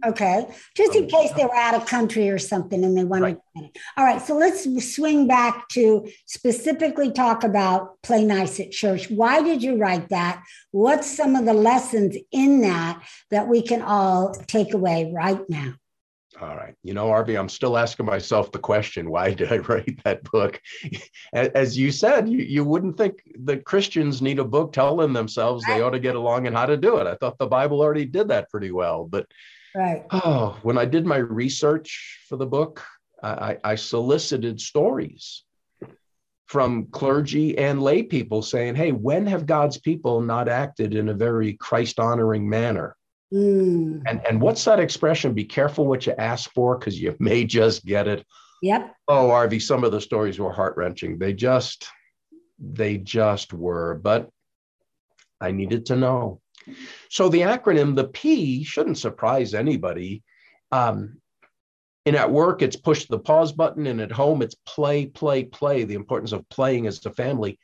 Okay, 0.05 0.47
just 0.75 0.95
in 0.95 1.07
case 1.07 1.31
they 1.33 1.45
were 1.45 1.55
out 1.55 1.75
of 1.75 1.85
country 1.85 2.29
or 2.29 2.39
something 2.39 2.83
and 2.83 2.97
they 2.97 3.03
wanted 3.03 3.23
right. 3.23 3.35
to 3.35 3.61
get 3.61 3.69
it. 3.69 3.77
All 3.97 4.05
right, 4.05 4.21
so 4.21 4.35
let's 4.35 4.65
swing 4.95 5.27
back 5.27 5.67
to 5.69 6.07
specifically 6.25 7.11
talk 7.11 7.43
about 7.43 8.01
Play 8.01 8.23
Nice 8.23 8.59
at 8.59 8.71
Church. 8.71 9.09
Why 9.09 9.41
did 9.41 9.61
you 9.61 9.77
write 9.77 10.09
that? 10.09 10.43
What's 10.71 11.15
some 11.15 11.35
of 11.35 11.45
the 11.45 11.53
lessons 11.53 12.17
in 12.31 12.61
that 12.61 13.03
that 13.29 13.47
we 13.47 13.61
can 13.61 13.81
all 13.81 14.33
take 14.47 14.73
away 14.73 15.11
right 15.13 15.47
now? 15.49 15.75
All 16.41 16.55
right. 16.55 16.73
You 16.81 16.95
know, 16.95 17.07
Arvee, 17.07 17.37
I'm 17.37 17.49
still 17.49 17.77
asking 17.77 18.07
myself 18.07 18.51
the 18.51 18.59
question 18.59 19.11
why 19.11 19.33
did 19.33 19.51
I 19.51 19.57
write 19.69 20.03
that 20.03 20.23
book? 20.23 20.59
As 21.33 21.77
you 21.77 21.91
said, 21.91 22.27
you, 22.27 22.39
you 22.39 22.63
wouldn't 22.63 22.97
think 22.97 23.21
that 23.43 23.65
Christians 23.65 24.21
need 24.21 24.39
a 24.39 24.45
book 24.45 24.73
telling 24.73 25.13
themselves 25.13 25.63
they 25.65 25.81
ought 25.81 25.91
to 25.91 25.99
get 25.99 26.15
along 26.15 26.47
and 26.47 26.55
how 26.55 26.65
to 26.65 26.77
do 26.77 26.97
it. 26.97 27.05
I 27.05 27.15
thought 27.15 27.37
the 27.37 27.47
Bible 27.47 27.81
already 27.81 28.05
did 28.05 28.29
that 28.29 28.49
pretty 28.49 28.71
well. 28.71 29.05
But 29.05 29.27
right. 29.75 30.05
oh, 30.11 30.57
when 30.63 30.77
I 30.77 30.85
did 30.85 31.05
my 31.05 31.17
research 31.17 32.19
for 32.27 32.37
the 32.37 32.45
book, 32.45 32.83
I, 33.23 33.57
I 33.63 33.75
solicited 33.75 34.59
stories 34.59 35.43
from 36.47 36.87
clergy 36.87 37.57
and 37.57 37.81
lay 37.81 38.03
people 38.03 38.41
saying, 38.41 38.75
hey, 38.75 38.91
when 38.91 39.25
have 39.27 39.45
God's 39.45 39.77
people 39.77 40.21
not 40.21 40.49
acted 40.49 40.95
in 40.95 41.09
a 41.09 41.13
very 41.13 41.53
Christ 41.53 41.99
honoring 41.99 42.49
manner? 42.49 42.97
Mm. 43.33 44.01
And 44.05 44.21
and 44.27 44.41
what's 44.41 44.65
that 44.65 44.79
expression? 44.79 45.33
Be 45.33 45.45
careful 45.45 45.87
what 45.87 46.05
you 46.05 46.13
ask 46.17 46.51
for 46.51 46.77
because 46.77 46.99
you 46.99 47.15
may 47.19 47.45
just 47.45 47.85
get 47.85 48.07
it. 48.07 48.25
Yep. 48.61 48.93
Oh, 49.07 49.29
Arvee, 49.29 49.61
some 49.61 49.85
of 49.85 49.93
the 49.93 50.01
stories 50.01 50.39
were 50.39 50.51
heart 50.51 50.75
wrenching. 50.75 51.17
They 51.17 51.31
just 51.31 51.87
they 52.59 52.97
just 52.97 53.53
were, 53.53 53.95
but 53.95 54.29
I 55.39 55.51
needed 55.51 55.85
to 55.87 55.95
know. 55.95 56.41
So 57.09 57.29
the 57.29 57.41
acronym, 57.41 57.95
the 57.95 58.07
P, 58.07 58.63
shouldn't 58.63 58.97
surprise 58.97 59.53
anybody. 59.53 60.23
Um, 60.71 61.17
and 62.05 62.15
at 62.15 62.31
work, 62.31 62.61
it's 62.61 62.75
push 62.75 63.05
the 63.05 63.19
pause 63.19 63.51
button, 63.51 63.87
and 63.87 64.01
at 64.01 64.11
home, 64.11 64.41
it's 64.41 64.55
play, 64.65 65.05
play, 65.05 65.43
play. 65.43 65.83
The 65.83 65.95
importance 65.95 66.31
of 66.31 66.47
playing 66.49 66.87
as 66.87 67.05
a 67.05 67.11
family. 67.11 67.59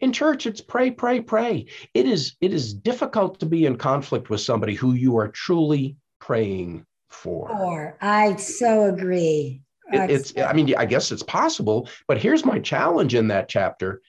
In 0.00 0.12
church, 0.12 0.46
it's 0.46 0.60
pray, 0.60 0.90
pray, 0.90 1.20
pray. 1.20 1.66
It 1.92 2.06
is, 2.06 2.36
it 2.40 2.52
is 2.52 2.72
difficult 2.72 3.40
to 3.40 3.46
be 3.46 3.66
in 3.66 3.76
conflict 3.76 4.30
with 4.30 4.40
somebody 4.40 4.74
who 4.74 4.94
you 4.94 5.16
are 5.18 5.28
truly 5.28 5.96
praying 6.20 6.86
for. 7.08 7.48
For 7.48 7.96
I 8.00 8.36
so 8.36 8.84
agree. 8.84 9.62
It, 9.92 10.10
it's, 10.10 10.32
I 10.38 10.52
mean, 10.52 10.74
I 10.76 10.86
guess 10.86 11.10
it's 11.10 11.22
possible, 11.22 11.88
but 12.06 12.18
here's 12.18 12.44
my 12.44 12.60
challenge 12.60 13.14
in 13.14 13.28
that 13.28 13.48
chapter 13.48 14.00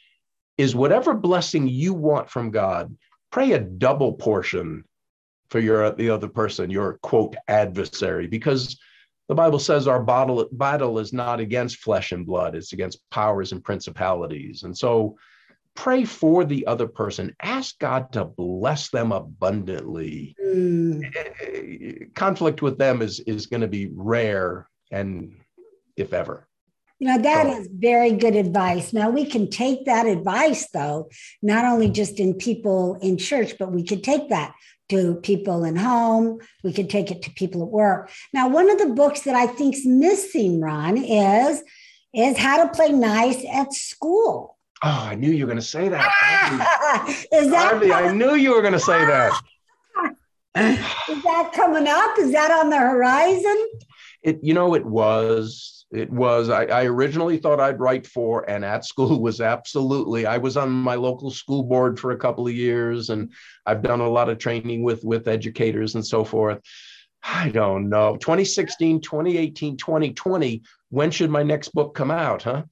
is 0.57 0.75
whatever 0.75 1.15
blessing 1.15 1.67
you 1.67 1.93
want 1.93 2.29
from 2.29 2.51
God, 2.51 2.95
pray 3.31 3.53
a 3.53 3.59
double 3.59 4.13
portion 4.13 4.83
for 5.49 5.59
your 5.59 5.91
the 5.91 6.09
other 6.09 6.27
person, 6.27 6.69
your 6.69 6.99
quote 7.01 7.35
adversary, 7.47 8.27
because 8.27 8.77
the 9.27 9.35
Bible 9.35 9.59
says 9.59 9.87
our 9.87 10.03
battle, 10.03 10.47
battle 10.51 10.99
is 10.99 11.13
not 11.13 11.39
against 11.39 11.77
flesh 11.77 12.11
and 12.11 12.25
blood, 12.25 12.55
it's 12.55 12.73
against 12.73 12.99
powers 13.09 13.51
and 13.51 13.63
principalities. 13.63 14.63
And 14.63 14.77
so 14.77 15.17
pray 15.75 16.03
for 16.05 16.43
the 16.43 16.65
other 16.67 16.87
person 16.87 17.35
ask 17.41 17.79
god 17.79 18.11
to 18.11 18.25
bless 18.25 18.89
them 18.89 19.11
abundantly 19.11 20.35
mm. 20.43 22.13
conflict 22.13 22.61
with 22.61 22.77
them 22.77 23.01
is 23.01 23.19
is 23.21 23.45
going 23.45 23.61
to 23.61 23.67
be 23.67 23.89
rare 23.93 24.67
and 24.91 25.33
if 25.95 26.13
ever 26.13 26.47
you 27.01 27.07
know 27.07 27.19
that 27.19 27.47
so. 27.47 27.59
is 27.59 27.67
very 27.73 28.11
good 28.11 28.35
advice 28.35 28.93
now 28.93 29.09
we 29.09 29.25
can 29.25 29.49
take 29.49 29.85
that 29.85 30.05
advice 30.05 30.69
though 30.69 31.09
not 31.41 31.65
only 31.65 31.89
just 31.89 32.19
in 32.19 32.33
people 32.35 32.95
in 33.01 33.17
church 33.17 33.55
but 33.59 33.71
we 33.71 33.83
could 33.83 34.03
take 34.03 34.29
that 34.29 34.53
to 34.87 35.15
people 35.15 35.63
in 35.63 35.75
home 35.75 36.39
we 36.63 36.71
could 36.71 36.89
take 36.89 37.09
it 37.09 37.23
to 37.23 37.31
people 37.31 37.63
at 37.63 37.69
work 37.69 38.09
now 38.33 38.47
one 38.47 38.69
of 38.69 38.77
the 38.77 38.93
books 38.93 39.21
that 39.21 39.35
i 39.35 39.47
think's 39.47 39.83
missing 39.83 40.61
ron 40.61 40.95
is 40.95 41.63
is 42.13 42.37
how 42.37 42.63
to 42.63 42.69
play 42.69 42.91
nice 42.91 43.43
at 43.51 43.73
school 43.73 44.57
Oh, 44.83 45.09
I 45.11 45.13
knew 45.13 45.29
you 45.29 45.45
were 45.45 45.47
going 45.47 45.59
to 45.59 45.63
say 45.63 45.89
that. 45.89 47.05
Is 47.31 47.51
that 47.51 47.75
Arvee, 47.75 47.93
I 47.93 48.11
knew 48.11 48.33
you 48.33 48.55
were 48.55 48.61
going 48.61 48.73
to 48.73 48.79
say 48.79 49.05
that. 49.05 49.39
Is 50.57 51.23
that 51.23 51.51
coming 51.53 51.87
up? 51.87 52.17
Is 52.17 52.31
that 52.31 52.49
on 52.49 52.71
the 52.71 52.79
horizon? 52.79 53.69
It, 54.23 54.39
you 54.41 54.55
know, 54.55 54.73
it 54.73 54.83
was. 54.83 55.80
It 55.91 56.09
was. 56.09 56.49
I, 56.49 56.65
I 56.65 56.85
originally 56.85 57.37
thought 57.37 57.59
I'd 57.59 57.79
write 57.79 58.07
for, 58.07 58.49
and 58.49 58.63
at 58.63 58.85
school 58.85 59.21
was 59.21 59.41
absolutely. 59.41 60.25
I 60.25 60.37
was 60.37 60.55
on 60.55 60.71
my 60.71 60.95
local 60.95 61.31
school 61.31 61.63
board 61.63 61.99
for 61.99 62.11
a 62.11 62.17
couple 62.17 62.47
of 62.47 62.53
years, 62.53 63.09
and 63.09 63.33
I've 63.65 63.81
done 63.81 63.99
a 63.99 64.09
lot 64.09 64.29
of 64.29 64.37
training 64.37 64.83
with 64.83 65.03
with 65.03 65.27
educators 65.27 65.95
and 65.95 66.05
so 66.05 66.23
forth. 66.23 66.59
I 67.23 67.49
don't 67.49 67.89
know. 67.89 68.17
2016, 68.17 69.01
2018, 69.01 69.77
2020. 69.77 70.63
When 70.89 71.11
should 71.11 71.29
my 71.29 71.43
next 71.43 71.69
book 71.69 71.93
come 71.93 72.09
out? 72.09 72.43
Huh? 72.43 72.63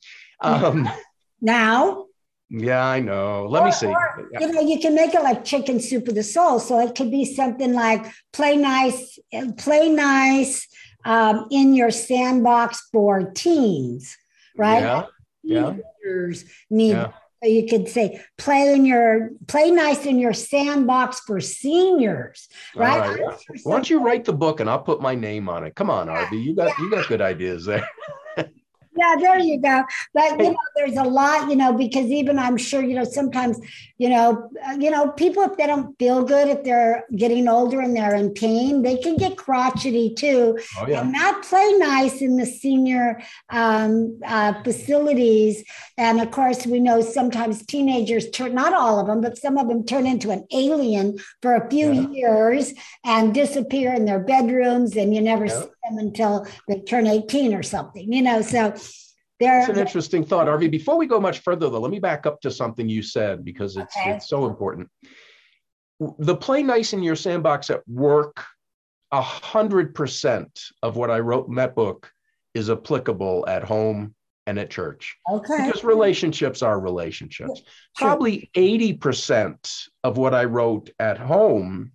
Um, 0.41 0.89
now. 1.41 2.05
Yeah, 2.49 2.83
I 2.83 2.99
know. 2.99 3.45
Let 3.47 3.61
or, 3.61 3.65
me 3.65 3.71
see. 3.71 3.85
Or, 3.85 4.27
you 4.39 4.51
know, 4.51 4.61
you 4.61 4.79
can 4.79 4.95
make 4.95 5.13
it 5.13 5.21
like 5.21 5.45
chicken 5.45 5.79
soup 5.79 6.07
of 6.07 6.15
the 6.15 6.23
soul. 6.23 6.59
So 6.59 6.79
it 6.79 6.95
could 6.95 7.11
be 7.11 7.25
something 7.25 7.73
like 7.73 8.07
play 8.33 8.57
nice, 8.57 9.19
play 9.57 9.89
nice 9.89 10.67
um, 11.05 11.47
in 11.51 11.73
your 11.73 11.91
sandbox 11.91 12.87
for 12.91 13.31
teens, 13.31 14.17
right? 14.57 14.81
Yeah. 14.81 15.05
Yeah. 15.43 15.75
Need 16.69 16.91
yeah. 16.91 17.11
So 17.41 17.49
you 17.49 17.67
could 17.67 17.87
say 17.87 18.19
play 18.37 18.73
in 18.73 18.85
your 18.85 19.29
play 19.47 19.71
nice 19.71 20.05
in 20.05 20.19
your 20.19 20.33
sandbox 20.33 21.21
for 21.21 21.39
seniors, 21.39 22.49
right? 22.75 23.17
right. 23.17 23.37
Why 23.63 23.73
don't 23.75 23.89
you 23.89 24.03
write 24.03 24.25
the 24.25 24.33
book 24.33 24.59
and 24.59 24.69
I'll 24.69 24.81
put 24.81 25.01
my 25.01 25.15
name 25.15 25.47
on 25.47 25.63
it? 25.63 25.73
Come 25.75 25.89
on, 25.89 26.07
yeah. 26.07 26.25
Arvee, 26.25 26.43
you 26.43 26.53
got 26.53 26.67
yeah. 26.67 26.83
you 26.83 26.91
got 26.91 27.07
good 27.07 27.21
ideas 27.21 27.65
there. 27.65 27.87
yeah, 28.99 29.15
there 29.17 29.39
you 29.39 29.61
go. 29.61 29.83
But 30.13 30.31
you 30.39 30.51
know, 30.51 30.57
there's 30.75 30.97
a 30.97 31.03
lot, 31.03 31.49
you 31.49 31.55
know, 31.55 31.73
because 31.73 32.07
even 32.07 32.37
I'm 32.37 32.57
sure, 32.57 32.81
you 32.83 32.95
know, 32.95 33.03
sometimes, 33.03 33.57
you 33.97 34.09
know, 34.09 34.49
uh, 34.67 34.77
you 34.79 34.91
know, 34.91 35.11
people 35.11 35.43
if 35.43 35.55
they 35.57 35.67
don't 35.67 35.97
feel 35.97 36.23
good, 36.23 36.49
if 36.49 36.63
they're 36.63 37.05
getting 37.15 37.47
older 37.47 37.79
and 37.79 37.95
they're 37.95 38.15
in 38.15 38.31
pain, 38.33 38.81
they 38.81 38.97
can 38.97 39.15
get 39.15 39.37
crotchety 39.37 40.13
too, 40.13 40.59
oh, 40.77 40.87
yeah. 40.87 41.01
and 41.01 41.13
not 41.13 41.43
play 41.43 41.71
nice 41.77 42.21
in 42.21 42.35
the 42.35 42.45
senior 42.45 43.21
um, 43.49 44.19
uh, 44.25 44.61
facilities. 44.63 45.63
And 45.97 46.19
of 46.19 46.31
course, 46.31 46.65
we 46.65 46.79
know 46.79 47.01
sometimes 47.01 47.65
teenagers 47.65 48.29
turn, 48.31 48.53
not 48.53 48.73
all 48.73 48.99
of 48.99 49.07
them, 49.07 49.21
but 49.21 49.37
some 49.37 49.57
of 49.57 49.67
them 49.67 49.85
turn 49.85 50.05
into 50.05 50.29
an 50.31 50.45
alien 50.51 51.19
for 51.41 51.55
a 51.55 51.69
few 51.69 51.93
yeah. 51.93 52.09
years 52.09 52.73
and 53.05 53.33
disappear 53.33 53.93
in 53.93 54.05
their 54.05 54.19
bedrooms, 54.19 54.95
and 54.97 55.15
you 55.15 55.21
never 55.21 55.45
yeah. 55.45 55.61
see 55.61 55.67
them 55.89 55.97
until 55.97 56.47
they 56.67 56.79
turn 56.81 57.07
18 57.07 57.53
or 57.53 57.63
something, 57.63 58.11
you 58.11 58.21
know. 58.21 58.41
So 58.41 58.73
there, 59.39 59.59
It's 59.59 59.69
an 59.69 59.77
interesting 59.77 60.25
thought, 60.25 60.47
Arvee. 60.47 60.69
Before 60.69 60.97
we 60.97 61.07
go 61.07 61.19
much 61.19 61.39
further, 61.39 61.69
though, 61.69 61.79
let 61.79 61.91
me 61.91 61.99
back 61.99 62.25
up 62.25 62.41
to 62.41 62.51
something 62.51 62.89
you 62.89 63.01
said 63.01 63.45
because 63.45 63.77
it's 63.77 63.95
okay. 63.95 64.11
it's 64.11 64.27
so 64.27 64.45
important. 64.45 64.89
The 65.99 66.35
play 66.35 66.63
nice 66.63 66.93
in 66.93 67.03
your 67.03 67.15
sandbox 67.15 67.69
at 67.69 67.87
work, 67.87 68.43
a 69.11 69.21
hundred 69.21 69.95
percent 69.95 70.59
of 70.83 70.95
what 70.95 71.09
I 71.09 71.19
wrote 71.19 71.47
in 71.47 71.55
that 71.55 71.75
book 71.75 72.11
is 72.53 72.69
applicable 72.69 73.45
at 73.47 73.63
home 73.63 74.15
and 74.47 74.57
at 74.57 74.69
church. 74.69 75.15
Okay. 75.31 75.65
Because 75.65 75.83
relationships 75.83 76.61
are 76.61 76.79
relationships. 76.79 77.61
Probably 77.95 78.49
80% 78.55 79.87
of 80.03 80.17
what 80.17 80.33
I 80.33 80.45
wrote 80.45 80.89
at 80.99 81.17
home 81.17 81.91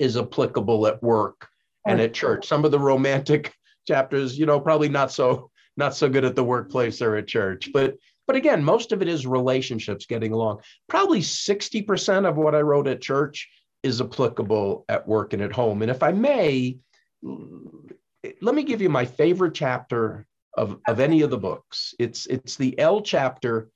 is 0.00 0.16
applicable 0.16 0.88
at 0.88 1.02
work 1.02 1.48
and 1.86 2.00
at 2.00 2.12
church. 2.12 2.46
Some 2.46 2.64
of 2.64 2.72
the 2.72 2.78
romantic 2.78 3.54
chapters, 3.88 4.36
you 4.36 4.46
know, 4.46 4.58
probably 4.58 4.88
not 4.88 5.12
so 5.12 5.50
not 5.76 5.94
so 5.94 6.08
good 6.08 6.24
at 6.24 6.36
the 6.36 6.44
workplace 6.44 7.02
or 7.02 7.16
at 7.16 7.26
church. 7.26 7.70
But 7.72 7.96
But 8.26 8.36
again, 8.36 8.64
most 8.64 8.92
of 8.92 9.02
it 9.02 9.08
is 9.08 9.26
relationships 9.26 10.06
getting 10.06 10.32
along. 10.32 10.60
Probably 10.88 11.20
60% 11.20 12.28
of 12.28 12.36
what 12.36 12.54
I 12.54 12.60
wrote 12.60 12.88
at 12.88 13.00
church 13.00 13.48
is 13.82 14.00
applicable 14.00 14.84
at 14.88 15.06
work 15.06 15.32
and 15.32 15.42
at 15.42 15.52
home. 15.52 15.82
And 15.82 15.90
if 15.90 16.02
I 16.02 16.12
may, 16.12 16.78
let 17.22 18.54
me 18.54 18.64
give 18.64 18.82
you 18.82 18.88
my 18.88 19.04
favorite 19.04 19.54
chapter 19.54 20.26
of, 20.56 20.78
of 20.88 21.00
any 21.00 21.22
of 21.22 21.30
the 21.30 21.38
books. 21.38 21.94
It's 21.98 22.26
it's 22.26 22.56
the 22.56 22.78
L 22.78 23.00
chapter 23.00 23.68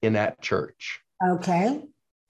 in 0.00 0.14
that 0.14 0.40
church. 0.40 1.00
Okay. 1.24 1.82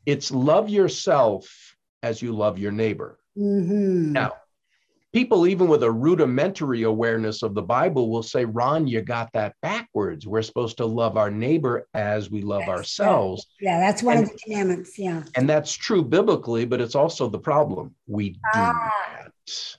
It's 0.05 0.31
love 0.31 0.69
yourself 0.69 1.77
as 2.03 2.21
you 2.21 2.33
love 2.33 2.59
your 2.59 2.73
neighbor. 2.73 3.19
Mm-hmm. 3.39 4.13
Now, 4.13 4.33
people, 5.13 5.47
even 5.47 5.69
with 5.69 5.83
a 5.83 5.91
rudimentary 5.91 6.83
awareness 6.83 7.43
of 7.43 7.55
the 7.55 7.63
Bible, 7.63 8.11
will 8.11 8.23
say, 8.23 8.45
Ron, 8.45 8.87
you 8.87 9.03
got 9.03 9.33
that 9.33 9.55
backwards. 9.63 10.27
We're 10.27 10.43
supposed 10.43 10.79
to 10.79 10.87
love 10.87 11.17
our 11.17 11.31
neighbor 11.31 11.87
as 11.95 12.31
we 12.31 12.43
love 12.43 12.69
ourselves. 12.69 13.47
Yeah, 13.61 13.79
that's 13.79 14.03
one 14.03 14.19
and, 14.19 14.27
of 14.27 14.33
the 14.33 14.39
commandments. 14.39 14.99
Yeah. 14.99 15.23
And 15.35 15.49
that's 15.49 15.73
true 15.73 16.03
biblically, 16.03 16.65
but 16.65 16.81
it's 16.81 16.95
also 16.95 17.29
the 17.29 17.39
problem. 17.39 17.95
We 18.07 18.31
do 18.31 18.39
ah. 18.55 18.91
that. 19.17 19.77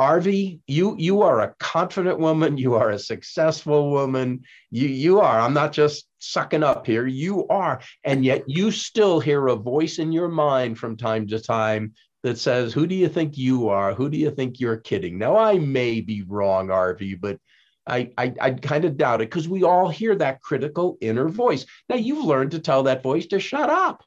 Arvee, 0.00 0.58
you 0.66 0.96
you 0.98 1.22
are 1.22 1.42
a 1.42 1.54
confident 1.60 2.18
woman. 2.18 2.58
You 2.58 2.74
are 2.74 2.90
a 2.90 2.98
successful 2.98 3.92
woman. 3.92 4.42
You 4.72 4.88
you 4.88 5.20
are. 5.20 5.38
I'm 5.38 5.54
not 5.54 5.72
just 5.72 6.08
sucking 6.18 6.64
up 6.64 6.84
here. 6.84 7.06
You 7.06 7.46
are, 7.46 7.80
and 8.02 8.24
yet 8.24 8.42
you 8.48 8.72
still 8.72 9.20
hear 9.20 9.46
a 9.46 9.54
voice 9.54 10.00
in 10.00 10.10
your 10.10 10.28
mind 10.28 10.78
from 10.78 10.96
time 10.96 11.28
to 11.28 11.38
time 11.38 11.94
that 12.24 12.38
says, 12.38 12.72
Who 12.72 12.86
do 12.86 12.94
you 12.94 13.08
think 13.08 13.36
you 13.36 13.68
are? 13.68 13.92
Who 13.94 14.08
do 14.08 14.16
you 14.16 14.30
think 14.30 14.58
you're 14.58 14.78
kidding? 14.78 15.18
Now, 15.18 15.36
I 15.36 15.58
may 15.58 16.00
be 16.00 16.22
wrong, 16.22 16.68
Arvee, 16.68 17.20
but 17.20 17.38
I, 17.86 18.12
I, 18.16 18.32
I 18.40 18.50
kind 18.52 18.86
of 18.86 18.96
doubt 18.96 19.20
it 19.20 19.28
because 19.28 19.46
we 19.46 19.62
all 19.62 19.90
hear 19.90 20.16
that 20.16 20.40
critical 20.40 20.96
inner 21.02 21.28
voice. 21.28 21.66
Now, 21.88 21.96
you've 21.96 22.24
learned 22.24 22.52
to 22.52 22.60
tell 22.60 22.84
that 22.84 23.02
voice 23.02 23.26
to 23.26 23.38
shut 23.38 23.68
up 23.68 24.02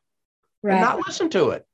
right. 0.63 0.73
and 0.73 0.81
not 0.81 1.05
listen 1.05 1.29
to 1.29 1.51
it. 1.51 1.65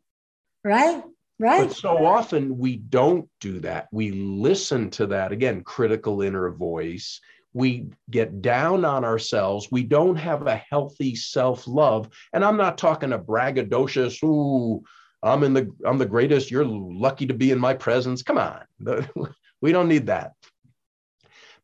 Right, 0.66 1.02
right. 1.40 1.70
But 1.70 1.78
so 1.78 2.06
often 2.06 2.58
we 2.58 2.76
don't 2.76 3.30
do 3.40 3.62
that. 3.62 3.88
We 3.94 4.12
listen 4.12 4.90
to 4.92 5.08
that, 5.08 5.32
again, 5.32 5.64
critical 5.64 6.22
inner 6.22 6.52
voice. 6.52 7.22
We 7.54 7.88
get 8.10 8.42
down 8.42 8.84
on 8.84 9.06
ourselves. 9.06 9.70
We 9.72 9.84
don't 9.84 10.18
have 10.18 10.46
a 10.46 10.58
healthy 10.58 11.16
self 11.16 11.68
love. 11.68 12.10
And 12.34 12.44
I'm 12.44 12.58
not 12.58 12.78
talking 12.78 13.14
a 13.14 13.20
braggadocious, 13.20 14.22
ooh, 14.24 14.84
I'm 15.24 15.44
in 15.44 15.54
the 15.54 15.74
I'm 15.86 15.98
the 15.98 16.06
greatest. 16.06 16.52
You're 16.52 16.66
lucky 16.66 17.26
to 17.28 17.34
be 17.34 17.52
in 17.52 17.60
my 17.60 17.74
presence. 17.74 18.22
Come 18.24 18.38
on. 18.38 18.62
we 19.62 19.72
don't 19.72 19.88
need 19.88 20.08
that. 20.08 20.34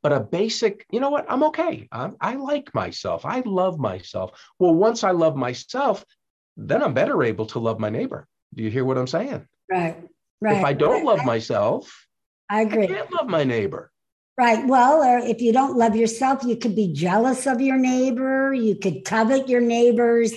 But 0.02 0.14
a 0.14 0.22
basic, 0.22 0.86
you 0.92 1.02
know 1.02 1.10
what? 1.10 1.26
I'm 1.30 1.44
okay. 1.44 1.90
I'm, 1.92 2.16
I 2.22 2.36
like 2.36 2.74
myself. 2.74 3.26
I 3.26 3.42
love 3.46 3.78
myself. 3.80 4.32
Well, 4.58 4.74
once 4.74 5.04
I 5.04 5.12
love 5.12 5.36
myself, 5.36 6.06
then 6.56 6.82
I'm 6.82 6.94
better 6.94 7.22
able 7.22 7.48
to 7.48 7.60
love 7.60 7.80
my 7.80 7.90
neighbor. 7.90 8.26
Do 8.54 8.64
you 8.64 8.70
hear 8.70 8.86
what 8.86 8.98
I'm 8.98 9.08
saying? 9.08 9.46
Right. 9.70 10.02
Right. 10.42 10.58
If 10.58 10.64
I 10.64 10.72
don't 10.72 11.04
love 11.04 11.26
myself, 11.26 12.08
I 12.50 12.62
agree. 12.62 12.86
I 12.86 12.88
can't 12.88 13.12
love 13.12 13.28
my 13.28 13.44
neighbor. 13.44 13.92
Right. 14.38 14.66
Well, 14.66 15.04
or 15.04 15.18
if 15.20 15.42
you 15.42 15.52
don't 15.52 15.78
love 15.78 15.98
yourself, 15.98 16.46
you 16.46 16.56
could 16.56 16.76
be 16.78 16.94
jealous 16.94 17.46
of 17.46 17.60
your 17.60 17.78
neighbor. 17.78 18.54
You 18.54 18.76
could 18.76 19.04
covet 19.04 19.50
your 19.50 19.60
neighbor's 19.60 20.34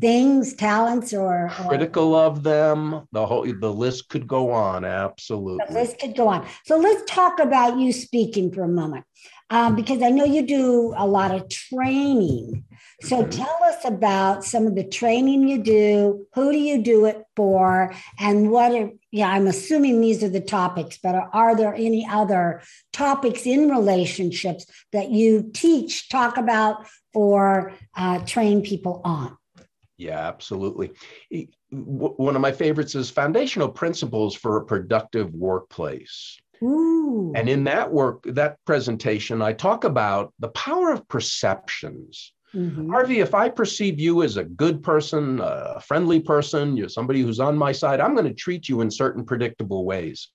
things, 0.00 0.54
talents, 0.54 1.12
or, 1.12 1.46
or, 1.46 1.68
critical 1.68 2.14
of 2.14 2.42
them. 2.42 3.06
The 3.12 3.26
whole 3.26 3.44
the 3.44 3.72
list 3.72 4.08
could 4.08 4.26
go 4.26 4.50
on. 4.50 4.84
Absolutely, 4.84 5.64
the 5.68 5.74
list 5.74 5.98
could 6.00 6.16
go 6.16 6.28
on. 6.28 6.46
So 6.64 6.78
let's 6.78 7.02
talk 7.10 7.38
about 7.38 7.78
you 7.78 7.92
speaking 7.92 8.52
for 8.52 8.62
a 8.62 8.68
moment, 8.68 9.04
um, 9.50 9.76
because 9.76 10.02
I 10.02 10.10
know 10.10 10.24
you 10.24 10.46
do 10.46 10.94
a 10.96 11.06
lot 11.06 11.30
of 11.30 11.48
training. 11.48 12.64
So 13.02 13.22
mm-hmm. 13.22 13.30
tell 13.30 13.58
us 13.64 13.84
about 13.84 14.44
some 14.44 14.66
of 14.66 14.74
the 14.74 14.84
training 14.84 15.48
you 15.48 15.62
do. 15.62 16.26
Who 16.34 16.52
do 16.52 16.58
you 16.58 16.82
do 16.82 17.06
it 17.06 17.22
for, 17.36 17.94
and 18.18 18.50
what 18.50 18.72
are 18.72 18.90
yeah, 19.12 19.28
I'm 19.28 19.46
assuming 19.46 20.00
these 20.00 20.24
are 20.24 20.28
the 20.28 20.40
topics, 20.40 20.98
but 21.00 21.14
are, 21.14 21.30
are, 21.32 21.56
there 21.56 21.72
any 21.72 22.04
other 22.04 22.62
topics 22.92 23.46
in 23.46 23.68
relationships 23.68 24.66
that 24.90 25.10
you 25.10 25.52
teach, 25.54 26.08
talk 26.08 26.36
about, 26.36 26.84
or 27.14 27.72
uh, 27.94 28.18
train 28.26 28.60
people 28.62 29.00
on? 29.04 29.36
Yeah, 29.96 30.26
absolutely. 30.26 30.92
One 31.70 32.34
of 32.34 32.42
my 32.42 32.52
favorites 32.52 32.94
is 32.94 33.10
foundational 33.10 33.68
principles 33.68 34.34
for 34.34 34.56
a 34.56 34.64
productive 34.64 35.32
workplace. 35.34 36.36
Ooh. 36.62 37.32
And 37.36 37.48
in 37.48 37.64
that 37.64 37.92
work, 37.92 38.24
that 38.26 38.56
presentation, 38.64 39.42
I 39.42 39.52
talk 39.52 39.84
about 39.84 40.32
the 40.38 40.48
power 40.48 40.90
of 40.90 41.06
perceptions. 41.08 42.32
Mm-hmm. 42.54 42.92
Arvee, 42.92 43.22
if 43.22 43.34
I 43.34 43.48
perceive 43.48 43.98
you 43.98 44.22
as 44.22 44.36
a 44.36 44.44
good 44.44 44.82
person, 44.82 45.40
a 45.40 45.80
friendly 45.80 46.20
person, 46.20 46.76
you're 46.76 46.88
somebody 46.88 47.20
who's 47.20 47.40
on 47.40 47.56
my 47.58 47.72
side, 47.72 48.00
I'm 48.00 48.14
going 48.14 48.28
to 48.28 48.34
treat 48.34 48.68
you 48.68 48.80
in 48.80 48.90
certain 48.90 49.24
predictable 49.24 49.84
ways. 49.84 50.28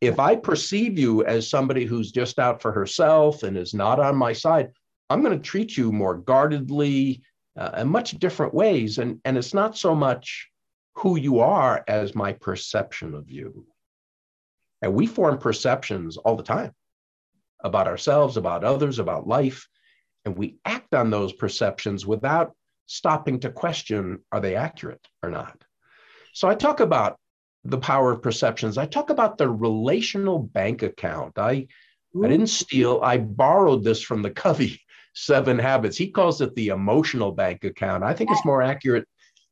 If 0.00 0.18
I 0.18 0.34
perceive 0.34 0.98
you 0.98 1.24
as 1.24 1.48
somebody 1.48 1.84
who's 1.84 2.10
just 2.10 2.40
out 2.40 2.60
for 2.60 2.72
herself 2.72 3.44
and 3.44 3.56
is 3.56 3.72
not 3.72 4.00
on 4.00 4.16
my 4.16 4.32
side, 4.32 4.70
I'm 5.10 5.22
going 5.22 5.36
to 5.36 5.44
treat 5.44 5.76
you 5.76 5.92
more 5.92 6.16
guardedly, 6.16 7.22
uh, 7.56 7.70
in 7.78 7.88
much 7.88 8.12
different 8.12 8.54
ways. 8.54 8.98
And, 8.98 9.20
and 9.24 9.36
it's 9.36 9.54
not 9.54 9.76
so 9.76 9.94
much 9.94 10.48
who 10.94 11.16
you 11.16 11.40
are 11.40 11.84
as 11.88 12.14
my 12.14 12.32
perception 12.32 13.14
of 13.14 13.30
you. 13.30 13.66
And 14.82 14.94
we 14.94 15.06
form 15.06 15.38
perceptions 15.38 16.16
all 16.16 16.36
the 16.36 16.42
time 16.42 16.72
about 17.62 17.86
ourselves, 17.86 18.36
about 18.36 18.64
others, 18.64 18.98
about 18.98 19.26
life. 19.26 19.68
And 20.24 20.36
we 20.36 20.56
act 20.64 20.94
on 20.94 21.10
those 21.10 21.32
perceptions 21.32 22.06
without 22.06 22.54
stopping 22.86 23.40
to 23.40 23.50
question 23.50 24.20
are 24.32 24.40
they 24.40 24.56
accurate 24.56 25.06
or 25.22 25.30
not? 25.30 25.62
So 26.32 26.48
I 26.48 26.54
talk 26.54 26.80
about 26.80 27.18
the 27.64 27.78
power 27.78 28.12
of 28.12 28.22
perceptions. 28.22 28.78
I 28.78 28.86
talk 28.86 29.10
about 29.10 29.36
the 29.36 29.48
relational 29.48 30.38
bank 30.38 30.82
account. 30.82 31.38
I, 31.38 31.66
I 32.22 32.28
didn't 32.28 32.48
steal, 32.48 33.00
I 33.02 33.18
borrowed 33.18 33.84
this 33.84 34.02
from 34.02 34.22
the 34.22 34.30
Covey 34.30 34.80
seven 35.14 35.58
habits. 35.58 35.96
He 35.96 36.10
calls 36.10 36.40
it 36.40 36.54
the 36.54 36.68
emotional 36.68 37.32
bank 37.32 37.64
account. 37.64 38.04
I 38.04 38.14
think 38.14 38.30
it's 38.30 38.44
more 38.44 38.62
accurate 38.62 39.06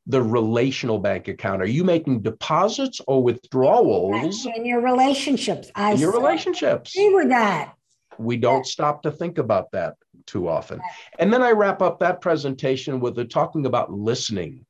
the 0.09 0.23
relational 0.23 0.99
bank 0.99 1.29
account. 1.29 1.61
Are 1.61 1.66
you 1.66 1.85
making 1.85 2.23
deposits 2.23 3.01
or 3.07 3.23
withdrawals 3.23 4.47
in 4.47 4.64
your 4.64 4.81
relationships? 4.81 5.71
I 5.75 5.92
in 5.92 5.99
your 5.99 6.12
relationships. 6.12 6.97
Agree 6.97 7.14
with 7.14 7.29
that. 7.29 7.75
We 8.18 8.38
don't 8.38 8.66
stop 8.66 9.03
to 9.03 9.11
think 9.12 9.37
about 9.37 9.71
that 9.73 9.94
too 10.27 10.49
often. 10.49 10.81
And 11.18 11.33
then 11.33 11.42
I 11.42 11.53
wrap 11.53 11.83
up 11.83 12.01
that 12.01 12.23
presentation 12.23 13.01
with 13.01 13.14
the 13.14 13.25
talking 13.27 13.66
about 13.66 13.92
listening 13.92 14.64